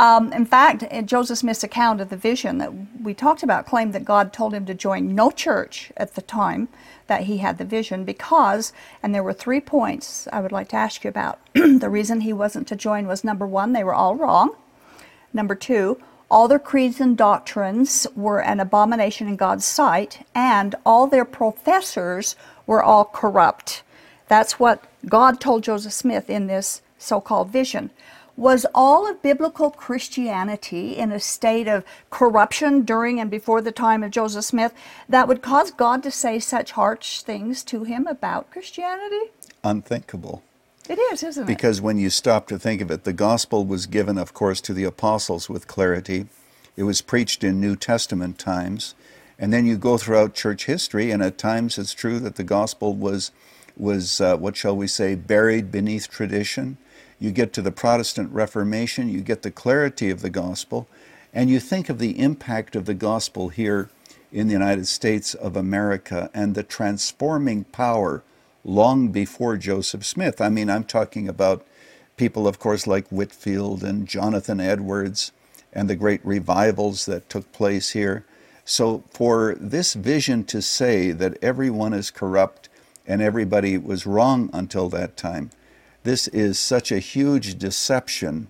Um, 0.02 0.34
in 0.34 0.48
fact, 0.48 0.82
in 0.82 1.06
Joseph 1.06 1.38
Smith's 1.38 1.64
account 1.64 2.02
of 2.02 2.10
the 2.10 2.18
vision 2.18 2.58
that 2.58 2.74
we 3.04 3.14
talked 3.14 3.44
about 3.44 3.68
claimed 3.68 3.94
that 3.94 4.04
God 4.04 4.34
told 4.34 4.52
him 4.52 4.66
to 4.66 4.74
join 4.74 5.14
no 5.14 5.30
church 5.30 5.92
at 5.96 6.16
the 6.16 6.24
time 6.24 6.70
that 7.06 7.26
he 7.26 7.38
had 7.38 7.60
the 7.60 7.66
vision 7.66 8.04
because, 8.04 8.74
and 9.04 9.14
there 9.14 9.22
were 9.22 9.32
three 9.32 9.62
points 9.62 10.28
I 10.34 10.42
would 10.42 10.52
like 10.52 10.70
to 10.70 10.76
ask 10.76 11.04
you 11.04 11.10
about. 11.10 11.40
the 11.54 11.88
reason 11.88 12.22
he 12.22 12.34
wasn't 12.34 12.68
to 12.70 12.76
join 12.76 13.06
was 13.06 13.24
number 13.24 13.46
one, 13.46 13.74
they 13.74 13.84
were 13.84 13.94
all 13.94 14.16
wrong. 14.16 14.56
Number 15.34 15.54
two, 15.54 16.02
all 16.32 16.48
their 16.48 16.58
creeds 16.58 17.00
and 17.00 17.16
doctrines 17.16 18.08
were 18.16 18.42
an 18.42 18.60
abomination 18.60 19.28
in 19.28 19.36
God's 19.36 19.66
sight, 19.66 20.26
and 20.34 20.74
all 20.84 21.06
their 21.06 21.26
professors 21.26 22.36
were 22.66 22.82
all 22.82 23.06
corrupt. 23.06 23.84
That's 24.28 24.60
what 24.60 24.84
God 25.06 25.40
told 25.40 25.62
Joseph 25.62 25.94
Smith 25.94 26.28
in 26.28 26.48
this 26.48 26.82
so 26.98 27.22
called 27.22 27.50
vision. 27.50 27.92
Was 28.38 28.66
all 28.74 29.10
of 29.10 29.22
biblical 29.22 29.70
Christianity 29.70 30.98
in 30.98 31.12
a 31.12 31.20
state 31.20 31.68
of 31.68 31.84
corruption 32.10 32.82
during 32.82 33.20
and 33.20 33.30
before 33.30 33.62
the 33.62 33.72
time 33.72 34.04
of 34.04 34.12
Joseph 34.12 34.46
Smith 34.46 34.74
that 35.10 35.28
would 35.28 35.42
cause 35.42 35.72
God 35.72 36.02
to 36.04 36.12
say 36.12 36.40
such 36.40 36.72
harsh 36.72 37.22
things 37.22 37.64
to 37.66 37.84
him 37.84 38.08
about 38.08 38.50
Christianity? 38.52 39.32
Unthinkable. 39.64 40.44
It 40.90 40.98
is, 41.14 41.24
isn't 41.24 41.44
it? 41.44 41.48
Because 41.48 41.80
when 41.82 41.98
you 41.98 42.10
stop 42.10 42.48
to 42.48 42.58
think 42.58 42.82
of 42.82 42.90
it, 42.90 43.04
the 43.04 43.14
gospel 43.14 43.66
was 43.66 43.86
given, 43.86 44.18
of 44.18 44.34
course, 44.34 44.62
to 44.62 44.74
the 44.74 44.84
apostles 44.84 45.50
with 45.50 45.68
clarity. 45.68 46.26
It 46.76 46.84
was 46.84 47.02
preached 47.02 47.44
in 47.44 47.62
New 47.62 47.76
Testament 47.76 48.40
times. 48.40 48.96
And 49.38 49.54
then 49.54 49.66
you 49.66 49.78
go 49.78 49.98
throughout 49.98 50.34
church 50.34 50.66
history, 50.66 51.12
and 51.12 51.22
at 51.22 51.38
times 51.38 51.78
it's 51.78 51.94
true 51.94 52.20
that 52.20 52.36
the 52.36 52.44
gospel 52.44 52.94
was, 52.94 53.32
was 53.78 54.22
uh, 54.22 54.38
what 54.38 54.56
shall 54.56 54.76
we 54.76 54.88
say, 54.88 55.16
buried 55.16 55.72
beneath 55.72 56.10
tradition. 56.10 56.78
You 57.22 57.30
get 57.30 57.54
to 57.54 57.62
the 57.62 57.72
Protestant 57.72 58.32
Reformation, 58.34 59.08
you 59.08 59.22
get 59.22 59.44
the 59.44 59.52
clarity 59.52 60.10
of 60.10 60.22
the 60.22 60.30
gospel, 60.32 60.88
and 61.32 61.52
you 61.52 61.60
think 61.60 61.88
of 61.88 62.00
the 62.00 62.20
impact 62.20 62.76
of 62.76 62.86
the 62.86 62.96
gospel 62.96 63.50
here 63.50 63.92
in 64.32 64.48
the 64.48 64.54
United 64.54 64.88
States 64.88 65.36
of 65.36 65.56
America 65.56 66.32
and 66.34 66.56
the 66.56 66.64
transforming 66.64 67.66
power 67.66 68.24
long 68.66 69.10
before 69.10 69.56
Joseph 69.56 70.04
Smith. 70.04 70.42
I 70.42 70.50
mean, 70.50 70.68
I'm 70.68 70.84
talking 70.84 71.30
about 71.30 71.64
people, 72.18 72.48
of 72.48 72.58
course, 72.58 72.88
like 72.88 73.08
Whitefield 73.10 73.84
and 73.84 74.08
Jonathan 74.08 74.60
Edwards 74.60 75.32
and 75.72 75.88
the 75.88 75.96
great 75.96 76.26
revivals 76.26 77.06
that 77.06 77.30
took 77.30 77.52
place 77.52 77.92
here. 77.92 78.26
So, 78.66 79.04
for 79.12 79.56
this 79.60 79.94
vision 79.94 80.44
to 80.46 80.60
say 80.60 81.12
that 81.12 81.38
everyone 81.44 81.94
is 81.94 82.10
corrupt 82.10 82.68
and 83.06 83.22
everybody 83.22 83.78
was 83.78 84.08
wrong 84.08 84.50
until 84.54 84.90
that 84.90 85.16
time, 85.18 85.52
this 86.04 86.28
is 86.30 86.60
such 86.60 86.92
a 86.92 87.00
huge 87.00 87.58
deception 87.58 88.50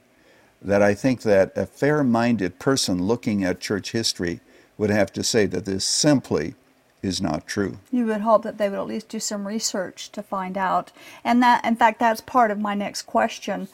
that 0.62 0.82
I 0.82 0.94
think 0.94 1.22
that 1.24 1.58
a 1.58 1.66
fair-minded 1.66 2.60
person 2.60 3.04
looking 3.04 3.44
at 3.44 3.60
church 3.60 3.92
history 3.92 4.40
would 4.78 4.90
have 4.90 5.12
to 5.14 5.24
say 5.24 5.46
that 5.48 5.66
this 5.66 5.86
simply 5.86 6.56
is 7.02 7.22
not 7.22 7.48
true. 7.48 7.80
You 7.92 8.06
would 8.06 8.22
hope 8.22 8.44
that 8.44 8.58
they 8.58 8.70
would 8.70 8.80
at 8.80 8.88
least 8.88 9.10
do 9.10 9.20
some 9.20 9.48
research 9.48 10.12
to 10.12 10.22
find 10.22 10.58
out. 10.58 10.92
And 11.24 11.42
that, 11.42 11.66
in 11.66 11.76
fact, 11.76 12.00
that's 12.00 12.22
part 12.22 12.52
of 12.52 12.60
my 12.60 12.76
next 12.76 13.04
question. 13.04 13.68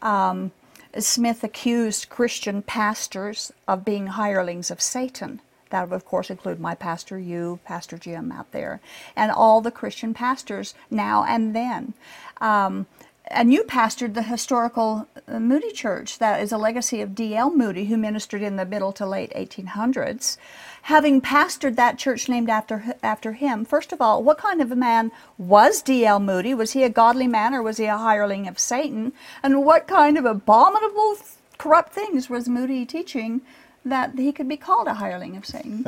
Um, 0.00 0.52
Smith 0.98 1.44
accused 1.44 2.08
Christian 2.08 2.62
pastors 2.62 3.52
of 3.68 3.84
being 3.84 4.08
hirelings 4.08 4.70
of 4.70 4.80
Satan. 4.80 5.40
That 5.68 5.88
would, 5.88 5.94
of 5.94 6.04
course, 6.04 6.30
include 6.30 6.58
my 6.58 6.74
pastor, 6.74 7.18
you, 7.18 7.60
Pastor 7.64 7.96
Jim 7.96 8.32
out 8.32 8.50
there, 8.50 8.80
and 9.14 9.30
all 9.30 9.60
the 9.60 9.70
Christian 9.70 10.14
pastors 10.14 10.74
now 10.90 11.24
and 11.24 11.54
then. 11.54 11.94
Um, 12.40 12.86
and 13.30 13.52
you 13.52 13.62
pastored 13.62 14.14
the 14.14 14.22
historical 14.22 15.06
uh, 15.28 15.38
Moody 15.38 15.70
Church. 15.70 16.18
That 16.18 16.42
is 16.42 16.50
a 16.50 16.58
legacy 16.58 17.00
of 17.00 17.14
D.L. 17.14 17.54
Moody, 17.54 17.84
who 17.84 17.96
ministered 17.96 18.42
in 18.42 18.56
the 18.56 18.66
middle 18.66 18.92
to 18.92 19.06
late 19.06 19.32
1800s. 19.34 20.36
Having 20.82 21.20
pastored 21.20 21.76
that 21.76 21.98
church 21.98 22.28
named 22.28 22.50
after 22.50 22.96
after 23.02 23.32
him, 23.32 23.64
first 23.64 23.92
of 23.92 24.00
all, 24.00 24.22
what 24.22 24.38
kind 24.38 24.60
of 24.60 24.72
a 24.72 24.76
man 24.76 25.12
was 25.38 25.80
D.L. 25.82 26.18
Moody? 26.18 26.54
Was 26.54 26.72
he 26.72 26.82
a 26.82 26.88
godly 26.88 27.28
man 27.28 27.54
or 27.54 27.62
was 27.62 27.76
he 27.76 27.84
a 27.84 27.96
hireling 27.96 28.48
of 28.48 28.58
Satan? 28.58 29.12
And 29.42 29.64
what 29.64 29.86
kind 29.86 30.18
of 30.18 30.24
abominable, 30.24 31.16
corrupt 31.58 31.92
things 31.92 32.28
was 32.28 32.48
Moody 32.48 32.84
teaching 32.84 33.42
that 33.84 34.18
he 34.18 34.32
could 34.32 34.48
be 34.48 34.56
called 34.56 34.86
a 34.86 34.94
hireling 34.94 35.36
of 35.36 35.46
Satan? 35.46 35.84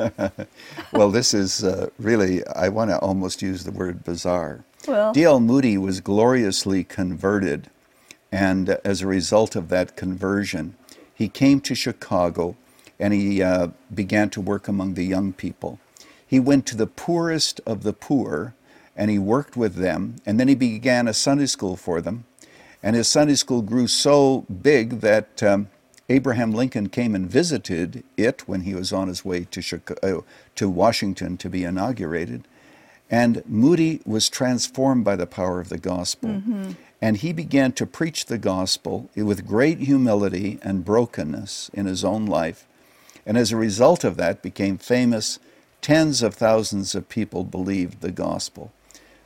well, 0.93 1.11
this 1.11 1.33
is 1.33 1.63
uh, 1.63 1.89
really, 1.99 2.45
I 2.47 2.69
want 2.69 2.89
to 2.91 2.99
almost 2.99 3.41
use 3.41 3.63
the 3.63 3.71
word 3.71 4.03
bizarre. 4.03 4.63
Well- 4.87 5.13
D.L. 5.13 5.39
Moody 5.39 5.77
was 5.77 6.01
gloriously 6.01 6.83
converted, 6.83 7.69
and 8.31 8.69
uh, 8.69 8.77
as 8.83 9.01
a 9.01 9.07
result 9.07 9.55
of 9.55 9.69
that 9.69 9.95
conversion, 9.95 10.75
he 11.13 11.29
came 11.29 11.61
to 11.61 11.75
Chicago 11.75 12.55
and 12.99 13.13
he 13.13 13.41
uh, 13.41 13.69
began 13.93 14.29
to 14.31 14.41
work 14.41 14.67
among 14.67 14.93
the 14.93 15.05
young 15.05 15.33
people. 15.33 15.79
He 16.25 16.39
went 16.39 16.65
to 16.67 16.77
the 16.77 16.87
poorest 16.87 17.59
of 17.65 17.83
the 17.83 17.93
poor 17.93 18.53
and 18.95 19.09
he 19.09 19.17
worked 19.19 19.57
with 19.57 19.75
them, 19.75 20.17
and 20.25 20.39
then 20.39 20.47
he 20.47 20.55
began 20.55 21.07
a 21.07 21.13
Sunday 21.13 21.47
school 21.47 21.75
for 21.75 21.99
them. 21.99 22.25
And 22.83 22.95
his 22.95 23.07
Sunday 23.07 23.35
school 23.35 23.61
grew 23.61 23.87
so 23.87 24.45
big 24.61 24.99
that 25.01 25.41
um, 25.41 25.69
Abraham 26.09 26.51
Lincoln 26.51 26.89
came 26.89 27.15
and 27.15 27.29
visited 27.29 28.03
it 28.17 28.47
when 28.47 28.61
he 28.61 28.75
was 28.75 28.91
on 28.91 29.07
his 29.07 29.23
way 29.23 29.45
to, 29.45 29.61
Chicago, 29.61 30.19
uh, 30.19 30.21
to 30.55 30.69
Washington 30.69 31.37
to 31.37 31.49
be 31.49 31.63
inaugurated. 31.63 32.43
And 33.09 33.43
Moody 33.47 34.01
was 34.05 34.27
transformed 34.27 35.05
by 35.05 35.15
the 35.15 35.27
power 35.27 35.59
of 35.59 35.69
the 35.69 35.77
gospel. 35.77 36.41
And 37.01 37.17
he 37.17 37.33
began 37.33 37.73
to 37.73 37.85
preach 37.85 38.25
the 38.25 38.37
gospel 38.37 39.09
with 39.15 39.47
great 39.47 39.79
humility 39.79 40.57
and 40.61 40.85
brokenness 40.85 41.69
in 41.73 41.85
his 41.85 42.03
own 42.03 42.25
life. 42.25 42.65
And 43.25 43.37
as 43.37 43.51
a 43.51 43.57
result 43.57 44.03
of 44.03 44.17
that, 44.17 44.41
became 44.41 44.77
famous. 44.77 45.39
Tens 45.81 46.21
of 46.21 46.33
thousands 46.33 46.95
of 46.95 47.09
people 47.09 47.43
believed 47.43 48.01
the 48.01 48.11
gospel. 48.11 48.71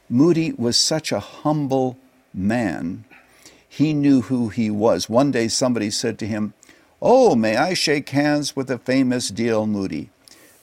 Moody 0.09 0.53
was 0.53 0.77
such 0.77 1.11
a 1.11 1.19
humble 1.19 1.97
man. 2.33 3.05
He 3.67 3.93
knew 3.93 4.21
who 4.21 4.49
he 4.49 4.69
was. 4.69 5.09
One 5.09 5.31
day 5.31 5.47
somebody 5.47 5.89
said 5.89 6.17
to 6.19 6.27
him, 6.27 6.53
Oh, 7.01 7.35
may 7.35 7.55
I 7.55 7.75
shake 7.75 8.09
hands 8.09 8.55
with 8.55 8.67
the 8.67 8.79
famous 8.79 9.29
D.L. 9.29 9.67
Moody? 9.67 10.09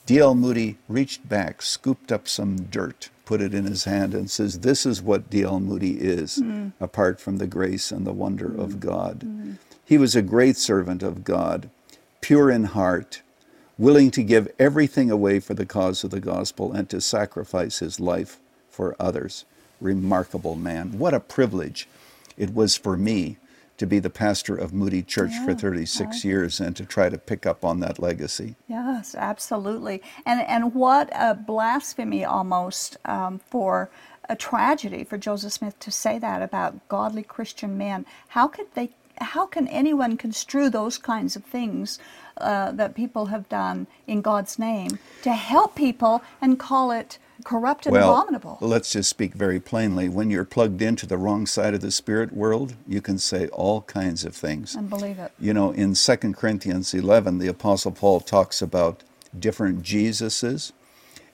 D.L. 0.04 0.34
Moody 0.34 0.78
reached 0.88 1.28
back, 1.28 1.62
scooped 1.62 2.10
up 2.10 2.26
some 2.26 2.62
dirt, 2.62 3.10
put 3.24 3.40
it 3.40 3.54
in 3.54 3.64
his 3.64 3.84
hand, 3.84 4.14
and 4.14 4.28
says, 4.28 4.60
This 4.60 4.84
is 4.84 5.00
what 5.00 5.30
D.L. 5.30 5.60
Moody 5.60 6.00
is, 6.00 6.36
hmm. 6.36 6.70
apart 6.80 7.20
from 7.20 7.38
the 7.38 7.46
grace 7.46 7.92
and 7.92 8.04
the 8.04 8.12
wonder 8.12 8.46
of 8.46 8.72
hmm. 8.72 8.78
God. 8.80 9.22
Hmm. 9.22 9.52
He 9.84 9.96
was 9.96 10.16
a 10.16 10.22
great 10.22 10.56
servant 10.56 11.04
of 11.04 11.22
God, 11.22 11.70
pure 12.20 12.50
in 12.50 12.64
heart, 12.64 13.22
willing 13.78 14.10
to 14.10 14.22
give 14.24 14.52
everything 14.58 15.12
away 15.12 15.38
for 15.38 15.54
the 15.54 15.66
cause 15.66 16.02
of 16.02 16.10
the 16.10 16.20
gospel 16.20 16.72
and 16.72 16.88
to 16.90 17.00
sacrifice 17.00 17.78
his 17.78 18.00
life 18.00 18.40
for 18.68 18.96
others. 18.98 19.44
Remarkable 19.80 20.56
man. 20.56 20.98
What 20.98 21.14
a 21.14 21.20
privilege 21.20 21.86
it 22.36 22.52
was 22.52 22.76
for 22.76 22.96
me 22.96 23.36
to 23.76 23.86
be 23.86 23.98
the 23.98 24.10
pastor 24.10 24.56
of 24.56 24.72
Moody 24.72 25.02
Church 25.02 25.32
for 25.44 25.50
Yeah, 25.50 25.56
36 25.56 26.24
years 26.24 26.60
and 26.60 26.76
to 26.76 26.84
try 26.84 27.08
to 27.08 27.18
pick 27.18 27.44
up 27.46 27.64
on 27.64 27.80
that 27.80 27.98
legacy. 27.98 28.54
Yes, 28.68 29.14
absolutely. 29.14 30.02
And 30.24 30.40
and 30.42 30.74
what 30.74 31.10
a 31.14 31.34
blasphemy 31.34 32.24
almost 32.24 32.96
um, 33.04 33.40
for 33.50 33.90
a 34.28 34.36
tragedy 34.36 35.04
for 35.04 35.18
Joseph 35.18 35.52
Smith 35.52 35.78
to 35.80 35.90
say 35.90 36.18
that 36.18 36.42
about 36.42 36.88
godly 36.88 37.22
Christian 37.22 37.76
men. 37.76 38.06
How 38.28 38.48
could 38.48 38.66
they? 38.74 38.90
How 39.18 39.46
can 39.46 39.68
anyone 39.68 40.16
construe 40.16 40.68
those 40.68 40.98
kinds 40.98 41.36
of 41.36 41.44
things 41.44 42.00
uh, 42.36 42.72
that 42.72 42.96
people 42.96 43.26
have 43.26 43.48
done 43.48 43.86
in 44.08 44.22
God's 44.22 44.58
name 44.58 44.98
to 45.22 45.32
help 45.32 45.76
people 45.76 46.22
and 46.40 46.58
call 46.58 46.90
it 46.90 47.18
corrupt 47.44 47.86
and 47.86 47.92
Well, 47.92 48.10
abominable? 48.10 48.58
let's 48.60 48.92
just 48.92 49.10
speak 49.10 49.34
very 49.34 49.60
plainly. 49.60 50.08
When 50.08 50.30
you're 50.30 50.44
plugged 50.44 50.82
into 50.82 51.06
the 51.06 51.16
wrong 51.18 51.46
side 51.46 51.74
of 51.74 51.80
the 51.80 51.90
spirit 51.90 52.32
world, 52.32 52.74
you 52.88 53.00
can 53.00 53.18
say 53.18 53.48
all 53.48 53.82
kinds 53.82 54.24
of 54.24 54.34
things. 54.34 54.74
And 54.74 54.88
believe 54.90 55.18
it. 55.18 55.32
You 55.38 55.54
know, 55.54 55.70
in 55.70 55.94
2 55.94 56.16
Corinthians 56.32 56.94
11, 56.94 57.38
the 57.38 57.48
Apostle 57.48 57.92
Paul 57.92 58.20
talks 58.20 58.60
about 58.62 59.02
different 59.38 59.82
Jesuses, 59.82 60.72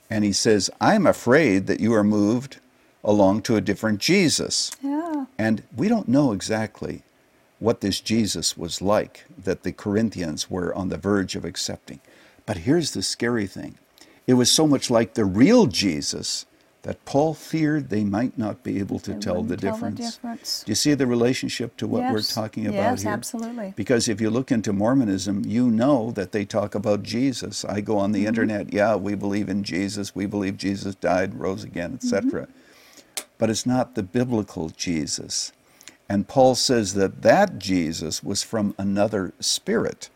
and 0.09 0.23
he 0.25 0.33
says, 0.33 0.69
I'm 0.81 1.07
afraid 1.07 1.67
that 1.67 1.79
you 1.79 1.93
are 1.93 2.03
moved 2.03 2.59
along 3.03 3.41
to 3.43 3.55
a 3.55 3.61
different 3.61 3.99
Jesus. 3.99 4.71
Yeah. 4.83 5.25
And 5.37 5.63
we 5.75 5.87
don't 5.87 6.07
know 6.07 6.33
exactly 6.33 7.03
what 7.59 7.81
this 7.81 8.01
Jesus 8.01 8.57
was 8.57 8.81
like 8.81 9.25
that 9.37 9.63
the 9.63 9.71
Corinthians 9.71 10.49
were 10.49 10.73
on 10.75 10.89
the 10.89 10.97
verge 10.97 11.35
of 11.35 11.45
accepting. 11.45 11.99
But 12.45 12.57
here's 12.57 12.91
the 12.91 13.03
scary 13.03 13.47
thing 13.47 13.77
it 14.27 14.33
was 14.35 14.51
so 14.51 14.67
much 14.67 14.89
like 14.89 15.13
the 15.15 15.25
real 15.25 15.65
Jesus 15.67 16.45
that 16.83 17.03
Paul 17.05 17.35
feared 17.35 17.89
they 17.89 18.03
might 18.03 18.37
not 18.39 18.63
be 18.63 18.79
able 18.79 18.97
to 18.99 19.13
tell 19.13 19.43
the, 19.43 19.55
tell 19.55 19.55
the 19.55 19.57
difference. 19.57 19.99
difference. 20.15 20.63
Do 20.65 20.71
you 20.71 20.75
see 20.75 20.95
the 20.95 21.05
relationship 21.05 21.77
to 21.77 21.85
what 21.87 22.11
we're 22.11 22.21
talking 22.23 22.65
about 22.65 22.75
Yes, 22.93 23.03
here? 23.03 23.11
absolutely. 23.11 23.73
Because 23.75 24.09
if 24.09 24.19
you 24.19 24.31
look 24.31 24.51
into 24.51 24.73
Mormonism, 24.73 25.43
you 25.45 25.69
know 25.69 26.09
that 26.11 26.31
they 26.31 26.43
talk 26.43 26.73
about 26.73 27.03
Jesus. 27.03 27.63
I 27.65 27.81
go 27.81 27.97
on 27.99 28.13
the 28.13 28.19
Mm-hmm. 28.21 28.27
internet, 28.29 28.73
yeah, 28.73 28.95
we 28.95 29.13
believe 29.13 29.47
in 29.47 29.63
Jesus, 29.63 30.15
we 30.15 30.25
believe 30.25 30.57
Jesus 30.57 30.95
died, 30.95 31.35
rose 31.35 31.63
again, 31.63 31.93
etc. 31.93 32.47
Mm-hmm. 32.47 33.23
But 33.37 33.49
it's 33.51 33.65
not 33.67 33.93
the 33.95 34.03
biblical 34.03 34.69
Jesus. 34.69 35.51
And 36.09 36.27
Paul 36.27 36.55
says 36.55 36.95
that 36.95 37.21
that 37.21 37.59
Jesus 37.59 38.23
was 38.23 38.41
from 38.43 38.73
another 38.79 39.33
spirit. 39.39 40.09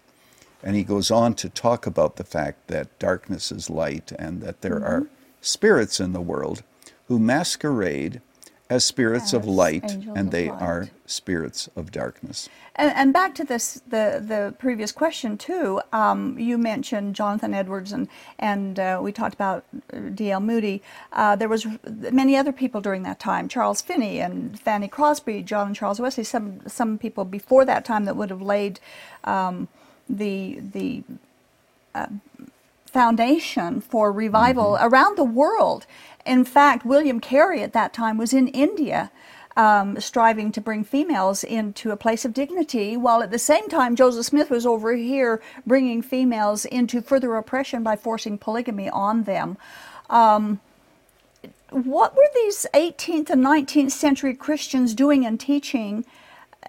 And 0.65 0.75
he 0.75 0.83
goes 0.83 1.11
on 1.11 1.35
to 1.35 1.47
talk 1.49 1.85
about 1.85 2.15
the 2.17 2.23
fact 2.25 2.67
that 2.67 2.97
darkness 2.99 3.51
is 3.51 3.69
light 3.69 4.11
and 4.19 4.41
that 4.41 4.61
there 4.61 4.83
are 4.83 5.01
Mm-hmm. 5.01 5.13
spirits 5.41 5.99
in 5.99 6.11
the 6.13 6.21
world 6.21 6.63
who 7.07 7.19
masquerade 7.19 8.19
as 8.67 8.83
spirits 8.83 9.31
of 9.31 9.45
light, 9.45 9.91
and 10.15 10.31
they 10.31 10.49
light. 10.49 10.59
are 10.61 10.89
spirits 11.05 11.69
of 11.75 11.91
darkness. 11.91 12.49
And, 12.75 12.91
and 12.95 13.13
back 13.13 13.35
to 13.35 13.43
this, 13.43 13.79
the 13.87 14.19
the 14.25 14.55
previous 14.57 14.91
question 14.91 15.37
too. 15.37 15.81
Um, 15.93 16.39
you 16.39 16.57
mentioned 16.57 17.13
Jonathan 17.13 17.53
Edwards, 17.53 17.91
and 17.91 18.07
and 18.39 18.79
uh, 18.79 18.99
we 19.03 19.11
talked 19.11 19.35
about 19.35 19.65
uh, 19.93 19.99
D.L. 20.15 20.39
Moody. 20.39 20.81
Uh, 21.13 21.35
there 21.35 21.47
was 21.47 21.67
many 22.11 22.35
other 22.35 22.51
people 22.51 22.81
during 22.81 23.03
that 23.03 23.19
time: 23.19 23.47
Charles 23.47 23.83
Finney 23.83 24.19
and 24.19 24.59
Fanny 24.59 24.87
Crosby, 24.87 25.43
John 25.43 25.67
and 25.67 25.75
Charles 25.75 25.99
Wesley. 25.99 26.23
Some 26.23 26.61
some 26.67 26.97
people 26.97 27.23
before 27.23 27.65
that 27.65 27.85
time 27.85 28.05
that 28.05 28.15
would 28.15 28.31
have 28.31 28.41
laid 28.41 28.79
um, 29.25 29.67
the 30.09 30.59
the 30.59 31.03
uh, 31.93 32.07
foundation 32.85 33.81
for 33.81 34.11
revival 34.11 34.77
around 34.79 35.17
the 35.17 35.23
world. 35.23 35.85
In 36.25 36.45
fact, 36.45 36.85
William 36.85 37.19
Carey 37.19 37.61
at 37.61 37.73
that 37.73 37.93
time 37.93 38.17
was 38.17 38.33
in 38.33 38.47
India. 38.49 39.11
Um, 39.57 39.97
striving 40.01 40.51
to 40.51 40.59
bring 40.59 40.83
females 40.83 41.41
into 41.41 41.91
a 41.91 41.95
place 41.95 42.25
of 42.25 42.33
dignity, 42.33 42.97
while 42.97 43.23
at 43.23 43.31
the 43.31 43.39
same 43.39 43.69
time 43.69 43.95
Joseph 43.95 44.25
Smith 44.25 44.49
was 44.49 44.65
over 44.65 44.93
here 44.97 45.41
bringing 45.65 46.01
females 46.01 46.65
into 46.65 47.01
further 47.01 47.33
oppression 47.35 47.81
by 47.81 47.95
forcing 47.95 48.37
polygamy 48.37 48.89
on 48.89 49.23
them. 49.23 49.57
Um, 50.09 50.59
what 51.69 52.15
were 52.15 52.29
these 52.33 52.65
18th 52.73 53.29
and 53.29 53.43
19th 53.43 53.91
century 53.91 54.35
Christians 54.35 54.93
doing 54.93 55.25
and 55.25 55.39
teaching 55.39 56.05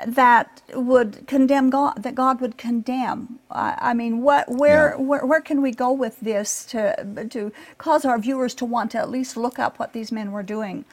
that 0.06 0.62
would 0.74 1.26
condemn 1.26 1.70
God, 1.70 2.02
that 2.02 2.14
God 2.14 2.40
would 2.40 2.58
condemn? 2.58 3.38
I, 3.50 3.76
I 3.78 3.94
mean, 3.94 4.22
what, 4.22 4.48
where, 4.48 4.90
Yeah. 4.90 5.02
where, 5.02 5.24
where 5.24 5.40
can 5.40 5.62
we 5.62 5.72
go 5.72 5.92
with 5.92 6.20
this 6.20 6.64
to, 6.66 7.26
to 7.30 7.52
cause 7.78 8.04
our 8.04 8.18
viewers 8.18 8.54
to 8.56 8.64
want 8.64 8.90
to 8.92 8.98
at 8.98 9.10
least 9.10 9.36
look 9.36 9.58
up 9.58 9.78
what 9.78 9.92
these 9.92 10.12
men 10.12 10.32
were 10.32 10.42
doing? 10.42 10.84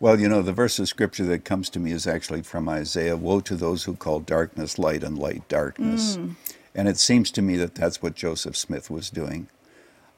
Well, 0.00 0.20
you 0.20 0.28
know, 0.28 0.42
the 0.42 0.52
verse 0.52 0.78
of 0.78 0.88
scripture 0.88 1.24
that 1.26 1.44
comes 1.44 1.70
to 1.70 1.80
me 1.80 1.92
is 1.92 2.06
actually 2.06 2.42
from 2.42 2.68
Isaiah 2.68 3.16
Woe 3.16 3.40
to 3.40 3.56
those 3.56 3.84
who 3.84 3.94
call 3.94 4.20
darkness 4.20 4.78
light 4.78 5.02
and 5.02 5.18
light 5.18 5.48
darkness. 5.48 6.16
Mm. 6.16 6.34
And 6.74 6.88
it 6.88 6.98
seems 6.98 7.30
to 7.30 7.42
me 7.42 7.56
that 7.56 7.74
that's 7.76 8.02
what 8.02 8.14
Joseph 8.14 8.56
Smith 8.56 8.90
was 8.90 9.08
doing. 9.08 9.46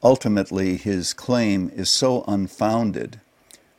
Ultimately, 0.02 0.76
his 0.76 1.12
claim 1.12 1.70
is 1.74 1.90
so 1.90 2.24
unfounded 2.26 3.20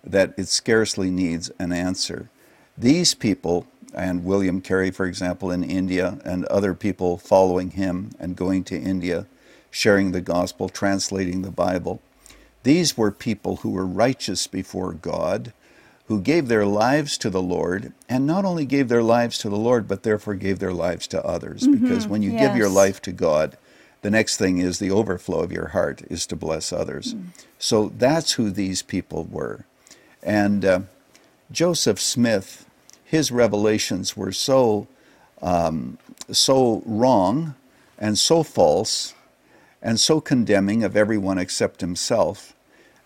that 0.03 0.33
it 0.37 0.47
scarcely 0.47 1.09
needs 1.11 1.51
an 1.59 1.71
answer. 1.73 2.29
These 2.77 3.13
people, 3.15 3.67
and 3.97 4.23
William 4.23 4.61
Carey, 4.61 4.91
for 4.91 5.05
example, 5.05 5.51
in 5.51 5.63
India, 5.63 6.19
and 6.23 6.45
other 6.45 6.73
people 6.73 7.17
following 7.17 7.71
him 7.71 8.11
and 8.19 8.35
going 8.35 8.63
to 8.65 8.79
India, 8.79 9.25
sharing 9.71 10.11
the 10.11 10.21
gospel, 10.21 10.69
translating 10.69 11.41
the 11.41 11.51
Bible, 11.51 11.99
these 12.63 12.95
were 12.95 13.11
people 13.11 13.57
who 13.57 13.71
were 13.71 13.85
righteous 13.85 14.45
before 14.45 14.93
God, 14.93 15.51
who 16.07 16.21
gave 16.21 16.47
their 16.47 16.65
lives 16.65 17.17
to 17.17 17.29
the 17.29 17.41
Lord, 17.41 17.91
and 18.07 18.25
not 18.27 18.45
only 18.45 18.65
gave 18.65 18.87
their 18.87 19.03
lives 19.03 19.37
to 19.39 19.49
the 19.49 19.57
Lord, 19.57 19.87
but 19.87 20.03
therefore 20.03 20.35
gave 20.35 20.59
their 20.59 20.73
lives 20.73 21.07
to 21.07 21.25
others. 21.25 21.67
Because 21.67 22.07
when 22.07 22.21
you 22.21 22.31
give 22.31 22.55
your 22.55 22.69
life 22.69 23.01
to 23.01 23.11
God, 23.11 23.57
the 24.03 24.11
next 24.11 24.37
thing 24.37 24.59
is 24.59 24.79
the 24.79 24.91
overflow 24.91 25.39
of 25.39 25.51
your 25.51 25.69
heart 25.69 26.03
is 26.09 26.27
to 26.27 26.35
bless 26.35 26.71
others. 26.71 27.15
So 27.57 27.91
that's 27.97 28.33
who 28.33 28.51
these 28.51 28.81
people 28.83 29.23
were. 29.25 29.65
And 30.21 30.63
uh, 30.63 30.79
Joseph 31.51 31.99
Smith, 31.99 32.65
his 33.07 33.31
revelations 33.31 34.17
were 34.17 34.33
so 34.33 34.87
um, 35.41 35.97
so 36.29 36.83
wrong 36.85 37.55
and 37.97 38.17
so 38.17 38.43
false 38.43 39.15
and 39.81 39.99
so 39.99 40.19
condemning 40.19 40.83
of 40.83 40.97
everyone 40.97 41.37
except 41.37 41.79
himself 41.79 42.53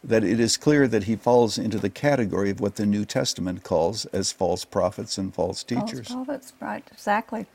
that 0.03 0.23
it 0.23 0.39
is 0.39 0.57
clear 0.57 0.87
that 0.87 1.03
he 1.03 1.15
falls 1.15 1.59
into 1.59 1.77
the 1.77 1.89
category 1.89 2.49
of 2.49 2.59
what 2.59 2.77
the 2.77 2.85
New 2.85 3.05
Testament 3.05 3.63
calls 3.63 4.05
as 4.07 4.31
false 4.31 4.65
prophets 4.65 5.19
and 5.19 5.35
false 5.35 5.63
teachers. 5.63 6.07
False 6.07 6.25
prophets, 6.25 6.53
right? 6.59 6.83
Exactly. 6.91 7.45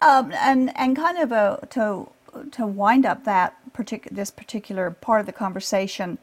Um, 0.00 0.32
and 0.32 0.76
and 0.76 0.94
kind 0.94 1.18
of 1.18 1.32
a, 1.32 1.66
to 1.70 2.08
to 2.52 2.66
wind 2.66 3.04
up 3.04 3.24
that 3.24 3.56
particular 3.72 4.14
this 4.14 4.30
particular 4.30 4.92
part 4.92 5.18
of 5.18 5.26
the 5.26 5.32
conversation, 5.32 6.18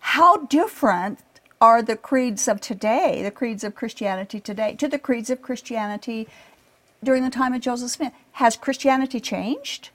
how 0.00 0.38
different 0.46 1.18
are 1.66 1.82
the 1.82 1.96
creeds 1.96 2.46
of 2.46 2.60
today, 2.60 3.24
the 3.24 3.30
creeds 3.32 3.64
of 3.64 3.74
Christianity 3.74 4.38
today, 4.38 4.76
to 4.76 4.86
the 4.86 5.00
creeds 5.00 5.30
of 5.30 5.42
Christianity 5.42 6.28
during 7.02 7.24
the 7.24 7.30
time 7.30 7.52
of 7.52 7.60
Joseph 7.60 7.90
Smith? 7.90 8.12
Has 8.32 8.56
Christianity 8.56 9.18
changed? 9.18 9.90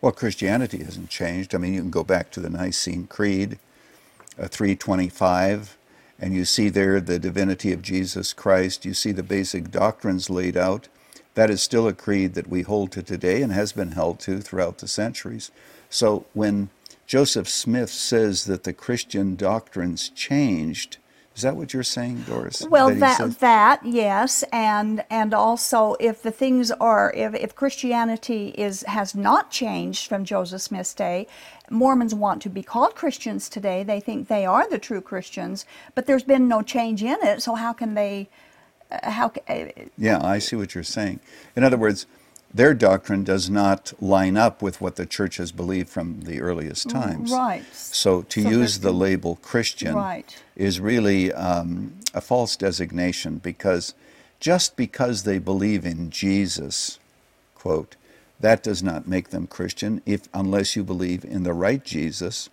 Well, 0.00 0.12
Christianity 0.12 0.82
hasn't 0.82 1.10
changed. 1.10 1.54
I 1.54 1.58
mean, 1.58 1.74
you 1.74 1.82
can 1.82 1.90
go 1.90 2.02
back 2.02 2.30
to 2.30 2.40
the 2.40 2.48
Nicene 2.48 3.06
Creed, 3.08 3.58
uh, 4.38 4.48
325, 4.48 5.76
and 6.18 6.32
you 6.32 6.46
see 6.46 6.70
there 6.70 6.98
the 6.98 7.18
divinity 7.18 7.74
of 7.74 7.82
Jesus 7.82 8.32
Christ. 8.32 8.86
You 8.86 8.94
see 8.94 9.12
the 9.12 9.22
basic 9.22 9.70
doctrines 9.70 10.30
laid 10.30 10.56
out. 10.56 10.88
That 11.34 11.50
is 11.50 11.60
still 11.60 11.86
a 11.86 11.92
creed 11.92 12.32
that 12.34 12.48
we 12.48 12.62
hold 12.62 12.90
to 12.92 13.02
today 13.02 13.42
and 13.42 13.52
has 13.52 13.72
been 13.72 13.92
held 13.92 14.18
to 14.20 14.40
throughout 14.40 14.78
the 14.78 14.88
centuries. 14.88 15.50
So 15.90 16.24
when 16.32 16.70
Joseph 17.06 17.50
Smith 17.50 17.90
says 17.90 18.46
that 18.46 18.64
the 18.64 18.72
Christian 18.72 19.36
doctrines 19.36 20.08
changed, 20.08 20.96
is 21.34 21.42
that 21.42 21.56
what 21.56 21.72
you're 21.72 21.82
saying, 21.82 22.22
Doris? 22.22 22.62
Well, 22.62 22.88
he 22.88 23.00
that 23.00 23.38
that 23.40 23.80
yes, 23.84 24.44
and 24.52 25.02
and 25.08 25.32
also 25.32 25.96
if 25.98 26.22
the 26.22 26.30
things 26.30 26.70
are 26.72 27.12
if, 27.14 27.34
if 27.34 27.54
Christianity 27.54 28.48
is 28.48 28.82
has 28.82 29.14
not 29.14 29.50
changed 29.50 30.08
from 30.08 30.24
Joseph 30.24 30.60
Smith's 30.60 30.92
day, 30.92 31.26
Mormons 31.70 32.14
want 32.14 32.42
to 32.42 32.50
be 32.50 32.62
called 32.62 32.94
Christians 32.94 33.48
today. 33.48 33.82
They 33.82 33.98
think 33.98 34.28
they 34.28 34.44
are 34.44 34.68
the 34.68 34.78
true 34.78 35.00
Christians, 35.00 35.64
but 35.94 36.06
there's 36.06 36.22
been 36.24 36.48
no 36.48 36.60
change 36.60 37.02
in 37.02 37.16
it. 37.22 37.42
So 37.42 37.54
how 37.54 37.72
can 37.72 37.94
they? 37.94 38.28
Uh, 38.90 39.10
how 39.10 39.32
uh, 39.48 39.64
Yeah, 39.96 40.22
I 40.22 40.38
see 40.38 40.56
what 40.56 40.74
you're 40.74 40.84
saying. 40.84 41.20
In 41.56 41.64
other 41.64 41.78
words, 41.78 42.06
their 42.54 42.74
doctrine 42.74 43.24
does 43.24 43.48
not 43.50 43.92
line 44.00 44.36
up 44.36 44.62
with 44.62 44.80
what 44.80 44.96
the 44.96 45.06
church 45.06 45.36
has 45.38 45.52
believed 45.52 45.88
from 45.88 46.22
the 46.22 46.40
earliest 46.40 46.88
times. 46.88 47.30
right. 47.32 47.64
So 47.74 48.22
to 48.22 48.42
So 48.42 48.48
use 48.50 48.78
the 48.80 48.92
label 48.92 49.36
Christian 49.36 49.94
Right. 49.94 50.42
is 50.56 50.80
really 50.80 51.32
um, 51.32 51.94
a 52.14 52.20
false 52.20 52.56
designation 52.56 53.38
because 53.38 53.94
just 54.40 54.76
because 54.76 55.22
they 55.22 55.38
believe 55.38 55.86
in 55.86 56.10
Jesus, 56.10 56.98
quote, 57.54 57.96
that 58.40 58.62
does 58.62 58.82
not 58.82 59.06
make 59.08 59.30
them 59.30 59.46
Christian 59.46 60.02
if 60.04 60.28
unless 60.34 60.76
you 60.76 60.84
believe 60.84 61.24
in 61.24 61.44
the 61.44 61.52
right 61.54 61.82
Jesus. 61.84 62.50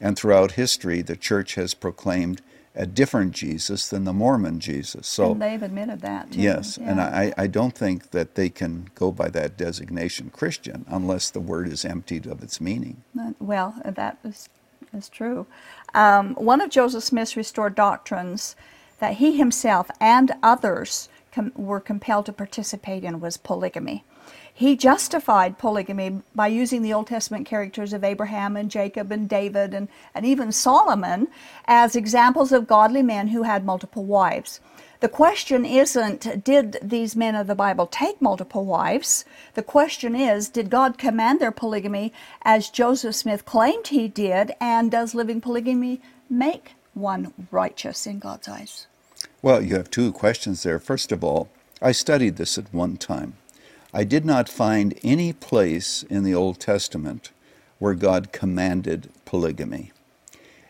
And 0.00 0.16
throughout 0.16 0.52
history, 0.52 1.02
the 1.02 1.16
church 1.16 1.56
has 1.56 1.74
proclaimed 1.74 2.40
a 2.74 2.86
different 2.86 3.32
Jesus 3.32 3.88
than 3.88 4.04
the 4.04 4.12
Mormon 4.12 4.58
Jesus. 4.58 5.06
So 5.06 5.32
and 5.32 5.42
they've 5.42 5.62
admitted 5.62 6.00
that 6.00 6.32
too. 6.32 6.40
Yes, 6.40 6.78
and 6.78 7.00
I, 7.00 7.32
I 7.36 7.46
don't 7.46 7.74
think 7.74 8.10
that 8.10 8.34
they 8.34 8.48
can 8.48 8.88
go 8.94 9.12
by 9.12 9.28
that 9.30 9.56
designation 9.56 10.30
Christian 10.30 10.84
unless 10.88 11.30
the 11.30 11.40
word 11.40 11.68
is 11.68 11.84
emptied 11.84 12.26
of 12.26 12.42
its 12.42 12.60
meaning. 12.60 13.02
Uh, 13.18 13.32
Well, 13.38 13.74
uh, 13.84 13.90
that 13.92 14.18
is, 14.24 14.48
is 14.94 15.08
true. 15.08 15.46
Um, 15.94 16.34
one 16.34 16.60
of 16.60 16.70
Joseph 16.70 17.04
Smith's 17.04 17.36
restored 17.36 17.74
doctrines 17.74 18.56
that 19.00 19.14
he 19.14 19.36
himself 19.36 19.90
and 20.00 20.32
others 20.42 21.08
com- 21.32 21.52
were 21.56 21.80
compelled 21.80 22.26
to 22.26 22.32
participate 22.32 23.04
in 23.04 23.20
was 23.20 23.36
polygamy. 23.36 24.04
He 24.62 24.76
justified 24.76 25.58
polygamy 25.58 26.22
by 26.36 26.46
using 26.46 26.82
the 26.82 26.92
Old 26.92 27.08
Testament 27.08 27.48
characters 27.48 27.92
of 27.92 28.04
Abraham 28.04 28.56
and 28.56 28.70
Jacob 28.70 29.10
and 29.10 29.28
David 29.28 29.74
and, 29.74 29.88
and 30.14 30.24
even 30.24 30.52
Solomon 30.52 31.26
as 31.64 31.96
examples 31.96 32.52
of 32.52 32.68
godly 32.68 33.02
men 33.02 33.26
who 33.26 33.42
had 33.42 33.64
multiple 33.64 34.04
wives. 34.04 34.60
The 35.00 35.08
question 35.08 35.64
isn't, 35.64 36.44
did 36.44 36.78
these 36.80 37.16
men 37.16 37.34
of 37.34 37.48
the 37.48 37.56
Bible 37.56 37.88
take 37.88 38.22
multiple 38.22 38.64
wives? 38.64 39.24
The 39.54 39.64
question 39.64 40.14
is, 40.14 40.48
did 40.48 40.70
God 40.70 40.96
command 40.96 41.40
their 41.40 41.50
polygamy 41.50 42.12
as 42.42 42.70
Joseph 42.70 43.16
Smith 43.16 43.44
claimed 43.44 43.88
he 43.88 44.06
did? 44.06 44.52
And 44.60 44.92
does 44.92 45.12
living 45.12 45.40
polygamy 45.40 46.00
make 46.30 46.74
one 46.94 47.34
righteous 47.50 48.06
in 48.06 48.20
God's 48.20 48.46
eyes? 48.46 48.86
Well, 49.42 49.60
you 49.60 49.74
have 49.74 49.90
two 49.90 50.12
questions 50.12 50.62
there. 50.62 50.78
First 50.78 51.10
of 51.10 51.24
all, 51.24 51.48
I 51.80 51.90
studied 51.90 52.36
this 52.36 52.56
at 52.58 52.72
one 52.72 52.96
time. 52.96 53.34
I 53.92 54.04
did 54.04 54.24
not 54.24 54.48
find 54.48 54.98
any 55.02 55.32
place 55.32 56.02
in 56.04 56.24
the 56.24 56.34
Old 56.34 56.58
Testament 56.58 57.30
where 57.78 57.94
God 57.94 58.32
commanded 58.32 59.10
polygamy. 59.24 59.92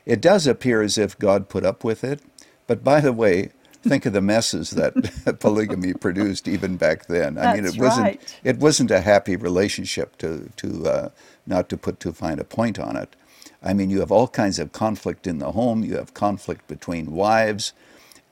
It 0.04 0.20
does 0.20 0.46
appear 0.46 0.82
as 0.82 0.98
if 0.98 1.18
God 1.18 1.48
put 1.48 1.64
up 1.64 1.84
with 1.84 2.02
it, 2.02 2.20
but 2.66 2.82
by 2.82 3.00
the 3.00 3.12
way, 3.12 3.50
think 3.82 4.06
of 4.06 4.12
the 4.12 4.20
messes 4.20 4.70
that 4.70 4.94
polygamy 5.40 5.94
produced 5.94 6.48
even 6.48 6.76
back 6.76 7.06
then. 7.06 7.38
I 7.38 7.54
mean, 7.54 7.64
it 7.64 7.78
wasn't 7.78 8.06
right. 8.06 8.40
it 8.42 8.58
wasn't 8.58 8.90
a 8.90 9.00
happy 9.00 9.36
relationship 9.36 10.16
to 10.18 10.50
to 10.56 10.88
uh, 10.88 11.08
not 11.46 11.68
to 11.68 11.76
put 11.76 12.00
too 12.00 12.12
fine 12.12 12.38
a 12.38 12.44
point 12.44 12.78
on 12.78 12.96
it. 12.96 13.14
I 13.62 13.74
mean, 13.74 13.90
you 13.90 14.00
have 14.00 14.10
all 14.10 14.28
kinds 14.28 14.58
of 14.58 14.72
conflict 14.72 15.26
in 15.26 15.38
the 15.38 15.52
home. 15.52 15.84
You 15.84 15.96
have 15.96 16.14
conflict 16.14 16.66
between 16.66 17.12
wives, 17.12 17.72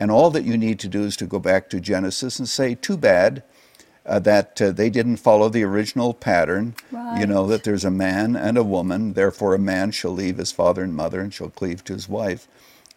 and 0.00 0.10
all 0.10 0.30
that 0.30 0.44
you 0.44 0.56
need 0.56 0.80
to 0.80 0.88
do 0.88 1.02
is 1.02 1.16
to 1.18 1.26
go 1.26 1.38
back 1.38 1.70
to 1.70 1.80
Genesis 1.80 2.38
and 2.38 2.48
say, 2.48 2.74
"Too 2.74 2.96
bad." 2.96 3.42
Uh, 4.10 4.18
that 4.18 4.60
uh, 4.60 4.72
they 4.72 4.90
didn't 4.90 5.18
follow 5.18 5.48
the 5.48 5.62
original 5.62 6.12
pattern. 6.12 6.74
You 7.20 7.26
know, 7.26 7.46
that 7.46 7.62
there's 7.62 7.84
a 7.84 7.92
man 7.92 8.34
and 8.34 8.58
a 8.58 8.64
woman, 8.64 9.12
therefore 9.12 9.54
a 9.54 9.58
man 9.58 9.92
shall 9.92 10.10
leave 10.10 10.36
his 10.38 10.50
father 10.50 10.82
and 10.82 10.96
mother 10.96 11.20
and 11.20 11.32
shall 11.32 11.48
cleave 11.48 11.84
to 11.84 11.92
his 11.92 12.08
wife. 12.08 12.48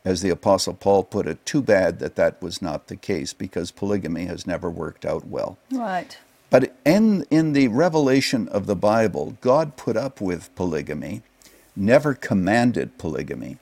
As 0.04 0.23
the 0.23 0.32
Apostle 0.32 0.73
Paul 0.73 1.04
put 1.04 1.28
it, 1.28 1.45
too 1.45 1.62
bad 1.62 1.99
that 1.99 2.15
that 2.15 2.41
was 2.41 2.63
not 2.63 2.88
the 2.88 2.95
case 2.95 3.32
because 3.32 3.69
polygamy 3.69 4.26
has 4.26 4.47
never 4.47 4.71
worked 4.71 5.06
out 5.06 5.28
well. 5.28 5.60
Right. 5.71 6.17
But 6.49 6.76
in, 6.84 7.28
in 7.30 7.54
the 7.54 7.67
revelation 7.67 8.47
of 8.47 8.65
the 8.65 8.76
Bible, 8.76 9.38
God 9.39 9.78
put 9.78 9.95
up 9.95 10.19
with 10.19 10.54
polygamy, 10.56 11.21
never 11.76 12.15
commanded 12.15 12.97
polygamy. 12.97 13.58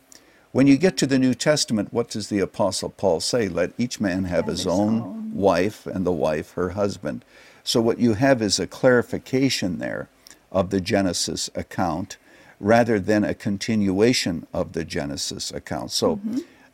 When 0.51 0.67
you 0.67 0.77
get 0.77 0.97
to 0.97 1.07
the 1.07 1.19
New 1.19 1.33
Testament, 1.33 1.93
what 1.93 2.09
does 2.09 2.27
the 2.27 2.39
Apostle 2.39 2.89
Paul 2.89 3.21
say? 3.21 3.47
Let 3.47 3.71
each 3.77 4.01
man 4.01 4.25
have 4.25 4.47
his, 4.47 4.59
his 4.59 4.67
own, 4.67 5.01
own. 5.01 5.31
wife 5.33 5.85
and 5.87 6.05
the 6.05 6.11
wife 6.11 6.51
her 6.53 6.71
husband. 6.71 7.23
So 7.63 7.79
what 7.79 7.99
you 7.99 8.15
have 8.15 8.41
is 8.41 8.59
a 8.59 8.67
clarification 8.67 9.79
there 9.79 10.09
of 10.51 10.69
the 10.69 10.81
Genesis 10.81 11.49
account 11.55 12.17
rather 12.59 12.99
than 12.99 13.23
a 13.23 13.33
continuation 13.33 14.45
of 14.53 14.73
the 14.73 14.83
Genesis 14.83 15.51
account. 15.51 15.91
So 15.91 16.19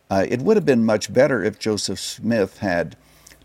uh, 0.09 0.25
it 0.27 0.41
would 0.41 0.57
have 0.57 0.65
been 0.65 0.83
much 0.83 1.13
better 1.13 1.43
if 1.43 1.59
Joseph 1.59 1.99
Smith 1.99 2.57
had 2.59 2.97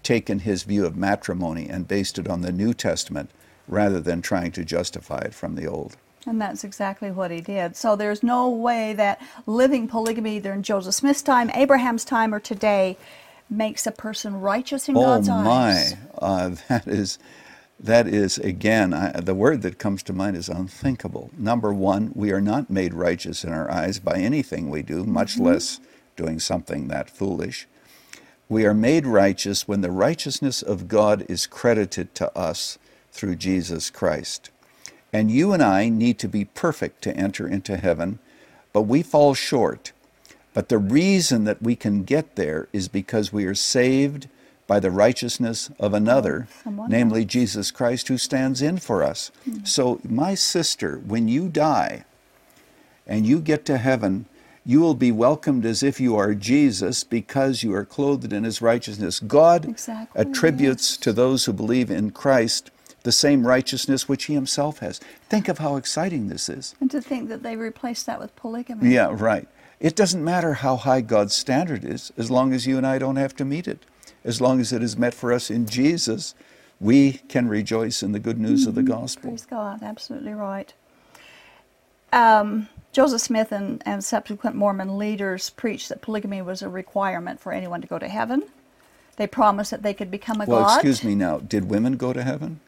taken 0.03 0.41
his 0.41 0.63
view 0.63 0.87
of 0.87 0.97
matrimony 0.97 1.69
and 1.69 1.87
based 1.87 2.19
it 2.19 2.27
on 2.27 2.41
the 2.41 2.53
New 2.53 2.73
Testament 2.73 3.31
rather 3.69 4.01
than 4.01 4.23
trying 4.23 4.51
to 4.53 4.65
justify 4.65 5.19
it 5.19 5.35
from 5.35 5.55
the 5.55 5.67
Old. 5.67 5.97
And 6.27 6.41
that's 6.41 6.63
exactly 6.65 7.11
what 7.11 7.31
he 7.31 7.41
did. 7.41 7.77
So 7.77 7.97
there's 7.97 8.23
no 8.23 8.49
way 8.49 8.93
that 8.95 9.21
living 9.47 9.89
polygamy 9.89 10.37
either 10.37 10.53
in 10.53 10.63
Joseph 10.63 10.95
Smith's 10.95 11.23
time, 11.23 11.51
Abraham's 11.51 12.05
time, 12.05 12.33
or 12.33 12.41
today 12.41 12.97
makes 13.51 13.87
a 13.87 13.93
person 13.93 14.41
righteous 14.41 14.89
in 14.89 14.97
Oh 14.97 15.01
God's 15.01 15.29
my, 15.29 15.37
eyes. 15.45 15.97
uh, 16.19 16.55
that 16.69 16.87
is, 16.87 17.19
that 17.81 18.07
is 18.07 18.39
again, 18.39 18.95
I, 18.95 19.21
the 19.21 19.35
word 19.35 19.63
that 19.63 19.79
comes 19.79 20.03
to 20.05 20.13
mind 20.13 20.37
is 20.37 20.49
unthinkable. 20.49 21.31
Number 21.37 21.73
one, 21.75 22.13
we 22.15 22.31
are 22.33 22.41
not 22.41 22.71
made 22.71 22.95
righteous 22.95 23.43
in 23.45 23.53
our 23.53 23.71
eyes 23.71 23.99
by 23.99 24.19
anything 24.19 24.71
we 24.71 24.83
do, 24.83 25.05
much 25.05 25.39
less 25.39 25.81
doing 26.17 26.39
something 26.39 26.89
that 26.89 27.11
foolish. 27.11 27.67
We 28.49 28.65
are 28.67 28.75
made 28.75 29.07
righteous 29.07 29.67
when 29.67 29.81
the 29.81 29.91
righteousness 29.91 30.63
of 30.63 30.87
God 30.87 31.25
is 31.29 31.47
credited 31.47 32.15
to 32.17 32.37
us 32.37 32.79
through 33.11 33.37
Jesus 33.37 33.91
Christ. 33.91 34.51
And 35.13 35.31
you 35.31 35.53
and 35.53 35.63
I 35.63 35.89
need 35.89 36.19
to 36.21 36.29
be 36.29 36.45
perfect 36.45 37.03
to 37.03 37.17
enter 37.17 37.47
into 37.47 37.77
heaven, 37.77 38.19
but 38.73 38.83
we 38.83 39.03
fall 39.03 39.35
short. 39.35 39.93
But 40.55 40.69
the 40.69 40.79
reason 40.79 41.45
that 41.45 41.63
we 41.63 41.77
can 41.77 42.03
get 42.03 42.37
there 42.37 42.69
is 42.73 42.89
because 42.89 43.33
we 43.33 43.45
are 43.45 43.55
saved 43.55 44.29
by 44.67 44.81
the 44.81 44.91
righteousness 44.91 45.71
of 45.79 45.93
another, 45.93 46.49
namely. 46.65 47.25
Jesus 47.25 47.71
Christ, 47.71 48.09
who 48.09 48.17
stands 48.17 48.63
in 48.63 48.79
for 48.79 49.03
us. 49.03 49.31
Hmm. 49.45 49.65
So, 49.65 50.01
my 50.03 50.35
sister, 50.35 50.99
when 50.99 51.29
you 51.29 51.49
die 51.49 52.05
and 53.07 53.27
you 53.27 53.41
get 53.41 53.65
to 53.67 53.79
heaven, 53.79 54.27
you 54.65 54.81
will 54.81 54.95
be 54.95 55.11
welcomed 55.11 55.67
as 55.67 55.83
if 55.83 56.01
you 56.01 56.17
are 56.17 56.35
Jesus 56.35 57.03
because 57.03 57.63
you 57.63 57.75
are 57.75 57.85
clothed 57.85 58.33
in 58.33 58.45
his 58.45 58.63
righteousness. 58.63 59.19
God 59.19 59.69
Exactly, 59.69 60.21
attributes 60.21 60.93
yes. 60.93 60.97
to 60.99 61.13
those 61.13 61.45
who 61.45 61.53
believe 61.53 61.91
in 61.91 62.11
Christ 62.11 62.71
the 63.03 63.13
same 63.13 63.47
righteousness 63.47 64.09
which 64.09 64.25
he 64.25 64.35
himself 64.35 64.79
has. 64.79 64.99
Think 65.29 65.49
of 65.49 65.59
how 65.59 65.77
exciting 65.77 66.29
this 66.29 66.49
is. 66.49 66.75
And 66.81 66.91
to 66.91 67.01
think 67.01 67.29
that 67.29 67.43
they 67.43 67.57
replaced 67.57 68.07
that 68.07 68.21
with 68.21 68.35
polygamy. 68.37 68.91
Yeah, 68.95 69.15
right. 69.17 69.49
It 69.81 69.97
doesn't 69.97 70.23
matter 70.23 70.55
how 70.55 70.77
high 70.77 71.01
God's 71.01 71.35
standard 71.35 71.85
is, 71.85 72.13
as 72.17 72.31
long 72.31 72.53
as 72.53 72.67
you 72.67 72.77
and 72.79 72.87
I 72.87 72.99
don't 72.99 73.17
have 73.17 73.35
to 73.37 73.45
meet 73.45 73.67
it. 73.67 73.81
As 74.25 74.41
long 74.41 74.61
as 74.61 74.73
it 74.73 74.83
is 74.83 74.97
met 74.97 75.15
for 75.15 75.33
us 75.33 75.51
in 75.51 75.67
Jesus, 75.67 76.35
we 76.81 77.15
can 77.29 77.49
rejoice 77.49 78.03
in 78.03 78.13
the 78.13 78.21
good 78.21 78.39
news 78.39 78.67
of 78.67 78.77
the 78.77 78.83
gospel. 78.83 79.31
Praise 79.31 79.47
God, 79.47 79.83
absolutely 79.83 80.33
right. 80.33 80.73
Um, 82.13 82.69
Joseph 82.93 83.23
Smith 83.23 83.51
and, 83.53 83.83
and 83.87 84.05
subsequent 84.05 84.55
Mormon 84.55 84.99
leaders 84.99 85.51
preached 85.51 85.89
that 85.89 86.03
polygamy 86.03 86.43
was 86.43 86.63
a 86.63 86.69
requirement 86.69 87.41
for 87.41 87.53
anyone 87.53 87.81
to 87.81 87.87
go 87.89 87.99
to 87.99 88.09
heaven. 88.09 88.45
They 89.17 89.27
promised 89.27 89.71
that 89.71 89.83
they 89.83 89.95
could 89.95 90.11
become 90.11 90.41
a 90.41 90.45
Well, 90.45 90.63
god. 90.63 90.75
excuse 90.77 91.03
me 91.03 91.15
now. 91.15 91.39
Did 91.39 91.69
women 91.71 91.97
go 91.97 92.13
to 92.13 92.23
heaven? 92.23 92.61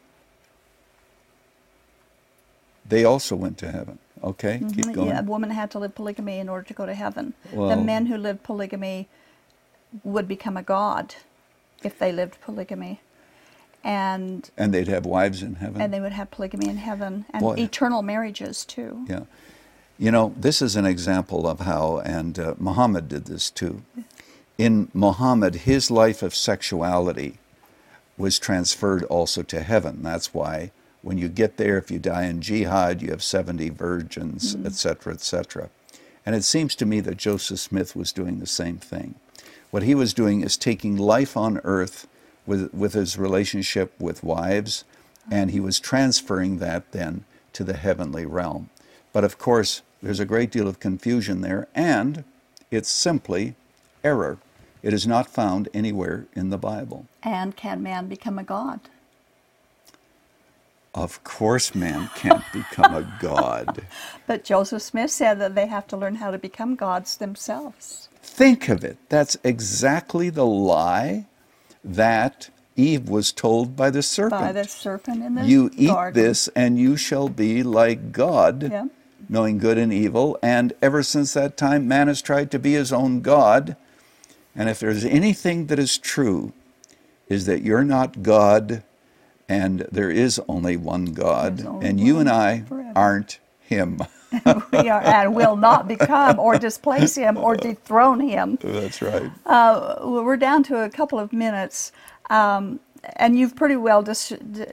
They 2.88 3.05
also 3.05 3.37
went 3.37 3.59
to 3.59 3.70
heaven. 3.70 3.99
Okay, 4.23 4.59
keep 4.59 4.85
going. 4.85 4.97
Mm-hmm. 4.97 5.07
Yeah, 5.09 5.20
a 5.20 5.23
woman 5.23 5.51
had 5.51 5.70
to 5.73 5.79
live 5.79 5.94
polygamy 5.94 6.38
in 6.38 6.49
order 6.49 6.66
to 6.66 6.75
go 6.75 6.87
to 6.87 6.94
heaven. 6.94 7.35
the 7.53 7.77
men 7.77 8.07
who 8.07 8.16
lived 8.16 8.42
polygamy 8.42 9.09
would 10.03 10.27
become 10.27 10.57
a 10.57 10.62
god 10.62 11.14
if 11.83 11.99
they 11.99 12.11
lived 12.12 12.40
polygamy. 12.40 13.01
And 13.83 14.51
And 14.57 14.73
they'd 14.73 14.88
have 14.88 15.05
wives 15.05 15.42
in 15.42 15.57
heaven. 15.57 15.81
and 15.83 15.92
they 15.92 16.01
would 16.01 16.12
have 16.12 16.31
polygamy 16.31 16.68
in 16.70 16.79
heaven 16.79 17.27
and 17.35 17.42
Boy. 17.42 17.57
eternal 17.59 18.01
marriages 18.03 18.64
too. 18.64 19.05
Yeah. 19.09 19.25
You 19.99 20.11
know, 20.11 20.33
this 20.37 20.62
is 20.62 20.75
an 20.75 20.87
example 20.87 21.47
of 21.47 21.61
how, 21.61 21.99
and 21.99 22.38
uh, 22.38 22.55
Muhammad 22.59 23.09
did 23.09 23.27
this 23.27 23.51
too. 23.51 23.83
In 24.57 24.88
Muhammad, 24.94 25.55
his 25.66 25.90
life 25.90 26.23
of 26.23 26.35
sexuality 26.35 27.38
was 28.16 28.38
transferred 28.38 29.05
also 29.05 29.42
to 29.42 29.61
heaven. 29.62 30.03
That's 30.03 30.33
why 30.33 30.70
when 31.05 31.19
you 31.19 31.29
get 31.29 31.59
there, 31.59 31.77
if 31.77 31.90
you 31.90 31.99
die 31.99 32.25
in 32.25 32.40
jihad, 32.40 33.03
you 33.03 33.11
have 33.11 33.23
70 33.23 33.69
virgins, 33.69 34.57
mm-hmm. 34.57 34.67
etc., 34.67 35.12
etc. 35.12 35.69
And 36.25 36.35
it 36.35 36.45
seems 36.45 36.75
to 36.77 36.87
me 36.87 37.01
that 37.01 37.19
Joseph 37.19 37.61
Smith 37.61 37.95
was 37.95 38.11
doing 38.11 38.40
the 38.40 38.47
same 38.47 38.79
thing. 38.79 39.14
What 39.71 39.83
he 39.83 39.95
was 39.95 40.14
doing 40.14 40.40
is 40.40 40.57
taking 40.57 40.97
life 40.97 41.37
on 41.37 41.61
earth 41.62 42.09
with, 42.47 42.73
with 42.73 42.95
his 42.95 43.19
relationship 43.19 43.93
with 44.01 44.25
wives, 44.25 44.85
and 45.31 45.51
he 45.51 45.61
was 45.61 45.79
transferring 45.79 46.59
that 46.59 46.93
then 46.93 47.25
to 47.53 47.64
the 47.64 47.77
heavenly 47.77 48.25
realm. 48.25 48.71
But 49.12 49.25
of 49.25 49.38
course, 49.38 49.83
there's 50.03 50.21
a 50.21 50.25
great 50.25 50.51
deal 50.51 50.69
of 50.69 50.81
confusion 50.81 51.43
there, 51.43 51.69
and 51.75 52.25
it's 52.71 52.90
simply 52.90 53.57
error. 54.03 54.38
It 54.83 54.93
is 54.93 55.07
not 55.07 55.29
found 55.29 55.69
anywhere 55.75 56.27
in 56.35 56.51
the 56.51 56.59
Bible. 56.59 57.07
And 57.23 57.57
can 57.57 57.83
man 57.83 58.07
become 58.07 58.38
a 58.38 58.43
god? 58.43 58.81
Of 60.94 61.24
course, 61.24 61.74
man 61.74 62.09
can't 62.14 62.44
become 62.52 62.94
a 62.94 63.18
god. 63.20 63.83
But 64.26 64.44
Joseph 64.44 64.80
Smith 64.83 65.11
said 65.11 65.38
that 65.40 65.54
they 65.54 65.66
have 65.66 65.87
to 65.88 65.96
learn 65.96 66.14
how 66.16 66.30
to 66.30 66.38
become 66.38 66.76
gods 66.76 67.16
themselves. 67.16 68.09
Think 68.22 68.68
of 68.68 68.85
it. 68.85 68.96
That's 69.09 69.37
exactly 69.44 70.30
the 70.30 70.46
lie 70.46 71.26
that 71.85 72.48
Eve 72.76 73.09
was 73.09 73.33
told 73.33 73.76
by 73.76 73.90
the 73.90 74.02
serpent. 74.02 74.40
By 74.40 74.52
the 74.52 74.64
serpent 74.64 75.22
in 75.22 75.35
the 75.35 75.44
you 75.44 75.70
eat 75.76 75.88
garden. 75.88 76.22
this 76.22 76.48
and 76.57 76.78
you 76.78 76.96
shall 76.96 77.28
be 77.28 77.62
like 77.62 78.12
God, 78.12 78.70
Yeah. 78.70 78.87
knowing 79.28 79.59
good 79.59 79.76
and 79.78 79.92
evil. 79.92 80.38
And 80.42 80.72
ever 80.80 81.02
since 81.02 81.35
that 81.35 81.57
time, 81.57 81.87
man 81.87 82.09
has 82.09 82.22
tried 82.22 82.50
to 82.52 82.59
be 82.59 82.72
his 82.72 82.92
own 82.92 83.20
God. 83.20 83.76
And 84.57 84.68
if 84.68 84.80
there's 84.80 85.04
anything 85.04 85.66
that 85.66 85.78
is 85.78 85.98
true, 85.98 86.52
is 87.28 87.46
that 87.46 87.62
you're 87.62 87.85
not 87.85 88.22
God 88.22 88.83
and 89.48 89.87
there 89.92 90.11
is 90.11 90.40
only 90.48 90.76
one 90.76 91.07
God. 91.07 91.64
Only 91.64 91.88
And 91.88 92.00
you 92.00 92.18
and 92.18 92.28
I 92.28 92.61
forever. 92.62 92.92
aren't 92.96 93.38
him. 93.61 94.00
we 94.72 94.88
are 94.88 95.02
and 95.02 95.35
will 95.35 95.57
not 95.57 95.87
become 95.87 96.38
or 96.40 96.59
displace 96.59 97.14
him 97.14 97.37
or 97.37 97.54
dethrone 97.57 98.20
him. 98.20 98.59
That's 98.61 99.00
right. 99.00 99.30
Uh, 99.46 99.96
we're 100.02 100.37
down 100.37 100.62
to 100.64 100.83
a 100.83 100.90
couple 100.90 101.18
of 101.20 101.33
minutes, 101.33 101.92
um, 102.30 102.80
and 103.16 103.38
you've 103.38 103.54
pretty 103.54 103.76
well 103.76 104.02
dis- 104.02 104.33
d- 104.52 104.64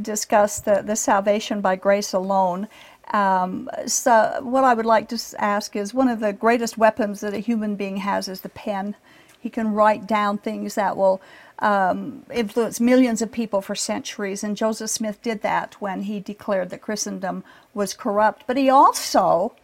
discussed 0.00 0.64
the, 0.64 0.82
the 0.82 0.96
salvation 0.96 1.60
by 1.60 1.76
grace 1.76 2.12
alone. 2.14 2.68
Um, 3.12 3.68
so, 3.86 4.38
what 4.42 4.64
I 4.64 4.72
would 4.72 4.86
like 4.86 5.08
to 5.08 5.20
ask 5.38 5.74
is 5.76 5.92
one 5.92 6.08
of 6.08 6.20
the 6.20 6.32
greatest 6.32 6.78
weapons 6.78 7.20
that 7.20 7.34
a 7.34 7.38
human 7.40 7.74
being 7.76 7.98
has 7.98 8.28
is 8.28 8.40
the 8.40 8.48
pen. 8.48 8.94
He 9.40 9.50
can 9.50 9.72
write 9.72 10.06
down 10.06 10.38
things 10.38 10.76
that 10.76 10.96
will 10.96 11.20
um, 11.60 12.24
influence 12.32 12.80
millions 12.80 13.20
of 13.22 13.32
people 13.32 13.60
for 13.60 13.74
centuries, 13.74 14.42
and 14.42 14.56
Joseph 14.56 14.90
Smith 14.90 15.20
did 15.22 15.42
that 15.42 15.74
when 15.80 16.02
he 16.02 16.20
declared 16.20 16.70
that 16.70 16.82
Christendom 16.82 17.44
was 17.74 17.94
corrupt. 17.94 18.44
But 18.46 18.56
he 18.56 18.70
also 18.70 19.54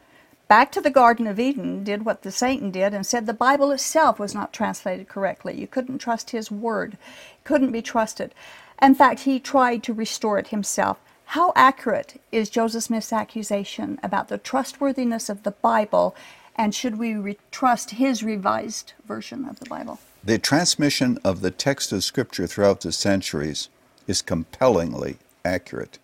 back 0.48 0.70
to 0.72 0.80
the 0.80 0.90
Garden 0.90 1.26
of 1.26 1.40
Eden, 1.40 1.82
did 1.82 2.04
what 2.04 2.22
the 2.22 2.30
Satan 2.30 2.70
did, 2.70 2.94
and 2.94 3.04
said 3.04 3.26
the 3.26 3.32
Bible 3.32 3.72
itself 3.72 4.18
was 4.18 4.34
not 4.34 4.52
translated 4.52 5.08
correctly. 5.08 5.58
You 5.58 5.66
couldn't 5.66 5.98
trust 5.98 6.30
his 6.30 6.50
word, 6.50 6.96
couldn't 7.44 7.72
be 7.72 7.82
trusted. 7.82 8.32
In 8.80 8.94
fact, 8.94 9.20
he 9.20 9.40
tried 9.40 9.82
to 9.84 9.92
restore 9.92 10.38
it 10.38 10.48
himself. 10.48 10.98
How 11.30 11.52
accurate 11.56 12.20
is 12.30 12.48
Joseph 12.50 12.84
Smith's 12.84 13.12
accusation 13.12 13.98
about 14.02 14.28
the 14.28 14.38
trustworthiness 14.38 15.28
of 15.28 15.42
the 15.42 15.50
Bible, 15.50 16.14
and 16.54 16.74
should 16.74 16.98
we 16.98 17.14
re- 17.14 17.38
trust 17.50 17.90
his 17.92 18.22
revised 18.22 18.92
version 19.04 19.46
of 19.48 19.58
the 19.58 19.66
Bible? 19.66 19.98
The 20.26 20.38
transmission 20.38 21.20
of 21.22 21.40
the 21.40 21.52
text 21.52 21.92
of 21.92 22.02
Scripture 22.02 22.48
throughout 22.48 22.80
the 22.80 22.90
centuries 22.90 23.68
is 24.08 24.22
compellingly 24.22 25.18
accurate. 25.44 26.00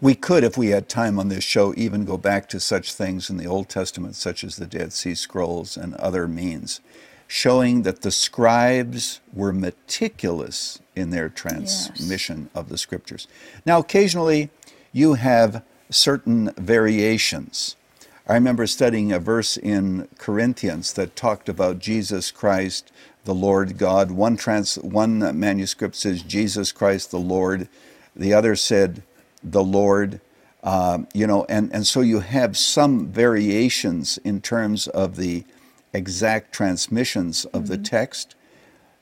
We 0.00 0.14
could, 0.14 0.44
if 0.44 0.56
we 0.56 0.68
had 0.68 0.88
time 0.88 1.18
on 1.18 1.30
this 1.30 1.42
show, 1.42 1.74
even 1.76 2.04
go 2.04 2.16
back 2.16 2.48
to 2.50 2.60
such 2.60 2.92
things 2.92 3.28
in 3.28 3.38
the 3.38 3.46
Old 3.48 3.68
Testament, 3.68 4.14
such 4.14 4.44
as 4.44 4.54
the 4.54 4.68
Dead 4.68 4.92
Sea 4.92 5.16
Scrolls 5.16 5.76
and 5.76 5.96
other 5.96 6.28
means, 6.28 6.80
showing 7.26 7.82
that 7.82 8.02
the 8.02 8.12
scribes 8.12 9.18
were 9.32 9.52
meticulous 9.52 10.78
in 10.94 11.10
their 11.10 11.28
transmission 11.28 12.42
yes. 12.42 12.50
of 12.54 12.68
the 12.68 12.78
Scriptures. 12.78 13.26
Now, 13.66 13.80
occasionally, 13.80 14.48
you 14.92 15.14
have 15.14 15.64
certain 15.90 16.52
variations. 16.56 17.74
I 18.30 18.34
remember 18.34 18.68
studying 18.68 19.10
a 19.10 19.18
verse 19.18 19.56
in 19.56 20.06
Corinthians 20.16 20.92
that 20.92 21.16
talked 21.16 21.48
about 21.48 21.80
Jesus 21.80 22.30
Christ, 22.30 22.92
the 23.24 23.34
Lord 23.34 23.76
God. 23.76 24.12
One, 24.12 24.36
trans, 24.36 24.76
one 24.76 25.18
manuscript 25.36 25.96
says 25.96 26.22
Jesus 26.22 26.70
Christ, 26.70 27.10
the 27.10 27.18
Lord. 27.18 27.68
The 28.14 28.32
other 28.32 28.54
said 28.54 29.02
the 29.42 29.64
Lord. 29.64 30.20
Uh, 30.62 30.98
you 31.12 31.26
know, 31.26 31.44
and, 31.48 31.74
and 31.74 31.84
so 31.84 32.02
you 32.02 32.20
have 32.20 32.56
some 32.56 33.08
variations 33.08 34.16
in 34.18 34.40
terms 34.40 34.86
of 34.86 35.16
the 35.16 35.42
exact 35.92 36.52
transmissions 36.52 37.46
of 37.46 37.62
mm-hmm. 37.62 37.72
the 37.72 37.78
text, 37.78 38.36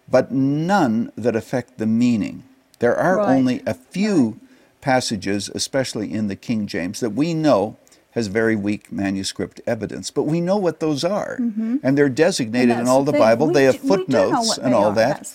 but 0.08 0.32
none 0.32 1.12
that 1.16 1.36
affect 1.36 1.76
the 1.76 1.86
meaning. 1.86 2.44
There 2.78 2.96
are 2.96 3.18
right. 3.18 3.36
only 3.36 3.62
a 3.66 3.74
few 3.74 4.40
passages, 4.80 5.50
especially 5.54 6.14
in 6.14 6.28
the 6.28 6.36
King 6.36 6.66
James, 6.66 7.00
that 7.00 7.10
we 7.10 7.34
know 7.34 7.76
has 8.12 8.26
very 8.26 8.56
weak 8.56 8.90
manuscript 8.90 9.60
evidence, 9.66 10.10
but 10.10 10.22
we 10.22 10.40
know 10.40 10.56
what 10.56 10.80
those 10.80 11.04
are, 11.04 11.36
mm-hmm. 11.38 11.76
and 11.82 11.96
they're 11.96 12.08
designated 12.08 12.70
and 12.70 12.82
in 12.82 12.88
all 12.88 13.04
the, 13.04 13.12
the 13.12 13.18
Bible. 13.18 13.48
We 13.48 13.54
they 13.54 13.64
have 13.64 13.78
footnotes 13.78 14.58
and 14.58 14.74
all 14.74 14.90
are. 14.90 14.94
that. 14.94 15.34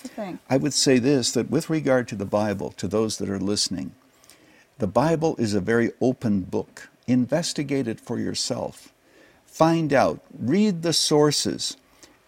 I 0.50 0.56
would 0.56 0.74
say 0.74 0.98
this 0.98 1.32
that 1.32 1.50
with 1.50 1.70
regard 1.70 2.08
to 2.08 2.16
the 2.16 2.24
Bible, 2.26 2.72
to 2.72 2.88
those 2.88 3.18
that 3.18 3.30
are 3.30 3.38
listening, 3.38 3.94
the 4.78 4.86
Bible 4.86 5.36
is 5.38 5.54
a 5.54 5.60
very 5.60 5.92
open 6.00 6.42
book. 6.42 6.88
Investigate 7.06 7.86
it 7.86 8.00
for 8.00 8.18
yourself. 8.18 8.92
Find 9.46 9.92
out, 9.92 10.20
read 10.36 10.82
the 10.82 10.92
sources, 10.92 11.76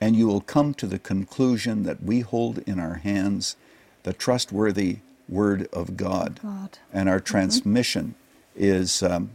and 0.00 0.14
you 0.14 0.28
will 0.28 0.40
come 0.40 0.74
to 0.74 0.86
the 0.86 0.98
conclusion 0.98 1.82
that 1.82 2.02
we 2.02 2.20
hold 2.20 2.58
in 2.58 2.78
our 2.78 2.94
hands 2.94 3.56
the 4.04 4.12
trustworthy 4.12 4.98
Word 5.28 5.68
of 5.72 5.96
God. 5.96 6.38
God. 6.42 6.78
And 6.92 7.08
our 7.08 7.16
mm-hmm. 7.16 7.24
transmission 7.24 8.14
is, 8.54 9.02
um, 9.02 9.30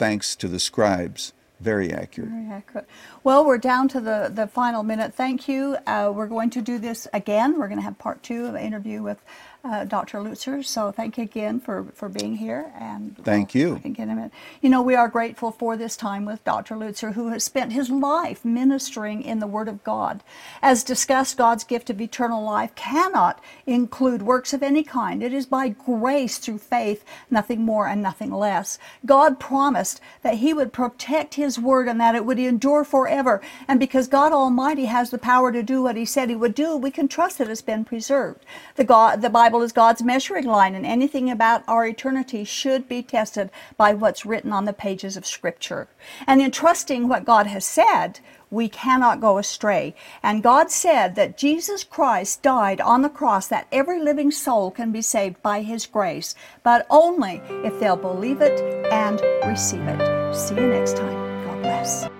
thanks 0.00 0.34
to 0.34 0.48
the 0.48 0.58
scribes, 0.58 1.34
very 1.60 1.92
accurate. 1.92 2.30
Very 2.30 2.50
accurate. 2.50 2.86
Well, 3.22 3.44
we're 3.44 3.58
down 3.58 3.88
to 3.88 4.00
the, 4.00 4.32
the 4.34 4.46
final 4.46 4.82
minute. 4.82 5.12
Thank 5.12 5.46
you. 5.46 5.76
Uh, 5.86 6.10
we're 6.14 6.26
going 6.26 6.48
to 6.50 6.62
do 6.62 6.78
this 6.78 7.06
again. 7.12 7.58
We're 7.58 7.68
going 7.68 7.78
to 7.78 7.84
have 7.84 7.98
part 7.98 8.22
two 8.22 8.46
of 8.46 8.54
the 8.54 8.62
interview 8.62 9.02
with 9.02 9.22
uh, 9.62 9.84
Dr. 9.84 10.18
Lutzer. 10.18 10.64
So 10.64 10.90
thank 10.90 11.18
you 11.18 11.24
again 11.24 11.60
for, 11.60 11.84
for 11.94 12.08
being 12.08 12.36
here. 12.36 12.72
And 12.78 13.16
thank 13.22 13.54
well, 13.54 13.62
you. 13.62 13.78
Can 13.78 13.92
get 13.92 14.08
him 14.08 14.18
in. 14.18 14.30
You 14.62 14.70
know, 14.70 14.82
we 14.82 14.94
are 14.94 15.08
grateful 15.08 15.50
for 15.50 15.76
this 15.76 15.96
time 15.96 16.24
with 16.24 16.42
Dr. 16.44 16.76
Lutzer, 16.76 17.12
who 17.12 17.28
has 17.28 17.44
spent 17.44 17.72
his 17.72 17.90
life 17.90 18.44
ministering 18.44 19.22
in 19.22 19.38
the 19.38 19.46
Word 19.46 19.68
of 19.68 19.84
God. 19.84 20.22
As 20.62 20.82
discussed, 20.82 21.36
God's 21.36 21.64
gift 21.64 21.90
of 21.90 22.00
eternal 22.00 22.42
life 22.42 22.74
cannot 22.74 23.40
include 23.66 24.22
works 24.22 24.52
of 24.52 24.62
any 24.62 24.82
kind. 24.82 25.22
It 25.22 25.34
is 25.34 25.46
by 25.46 25.68
grace 25.68 26.38
through 26.38 26.58
faith, 26.58 27.04
nothing 27.30 27.62
more 27.62 27.86
and 27.86 28.02
nothing 28.02 28.32
less. 28.32 28.78
God 29.04 29.38
promised 29.38 30.00
that 30.22 30.36
He 30.36 30.54
would 30.54 30.72
protect 30.72 31.34
His 31.34 31.58
Word 31.58 31.88
and 31.88 32.00
that 32.00 32.14
it 32.14 32.24
would 32.24 32.38
endure 32.38 32.84
forever. 33.10 33.42
And 33.68 33.78
because 33.78 34.08
God 34.08 34.32
Almighty 34.32 34.86
has 34.86 35.10
the 35.10 35.18
power 35.18 35.52
to 35.52 35.62
do 35.62 35.82
what 35.82 35.96
He 35.96 36.04
said 36.04 36.30
He 36.30 36.36
would 36.36 36.54
do, 36.54 36.76
we 36.76 36.90
can 36.90 37.08
trust 37.08 37.38
that 37.38 37.48
it's 37.50 37.62
been 37.62 37.84
preserved. 37.84 38.44
The 38.76 38.84
God, 38.84 39.20
the 39.20 39.28
Bible 39.28 39.50
Bible 39.50 39.62
is 39.62 39.72
God's 39.72 40.02
measuring 40.02 40.44
line, 40.44 40.76
and 40.76 40.86
anything 40.86 41.28
about 41.28 41.64
our 41.66 41.84
eternity 41.84 42.44
should 42.44 42.88
be 42.88 43.02
tested 43.02 43.50
by 43.76 43.92
what's 43.92 44.24
written 44.24 44.52
on 44.52 44.64
the 44.64 44.72
pages 44.72 45.16
of 45.16 45.26
Scripture. 45.26 45.88
And 46.24 46.40
in 46.40 46.52
trusting 46.52 47.08
what 47.08 47.24
God 47.24 47.48
has 47.48 47.64
said, 47.64 48.20
we 48.48 48.68
cannot 48.68 49.20
go 49.20 49.38
astray. 49.38 49.94
And 50.22 50.40
God 50.42 50.70
said 50.70 51.16
that 51.16 51.36
Jesus 51.36 51.82
Christ 51.82 52.42
died 52.42 52.80
on 52.80 53.02
the 53.02 53.08
cross 53.08 53.48
that 53.48 53.66
every 53.72 54.00
living 54.00 54.30
soul 54.30 54.70
can 54.70 54.92
be 54.92 55.02
saved 55.02 55.42
by 55.42 55.62
His 55.62 55.84
grace, 55.84 56.36
but 56.62 56.86
only 56.88 57.42
if 57.64 57.80
they'll 57.80 57.96
believe 57.96 58.40
it 58.40 58.60
and 58.92 59.20
receive 59.44 59.82
it. 59.82 60.34
See 60.34 60.54
you 60.54 60.68
next 60.68 60.96
time. 60.96 61.44
God 61.44 61.62
bless. 61.62 62.19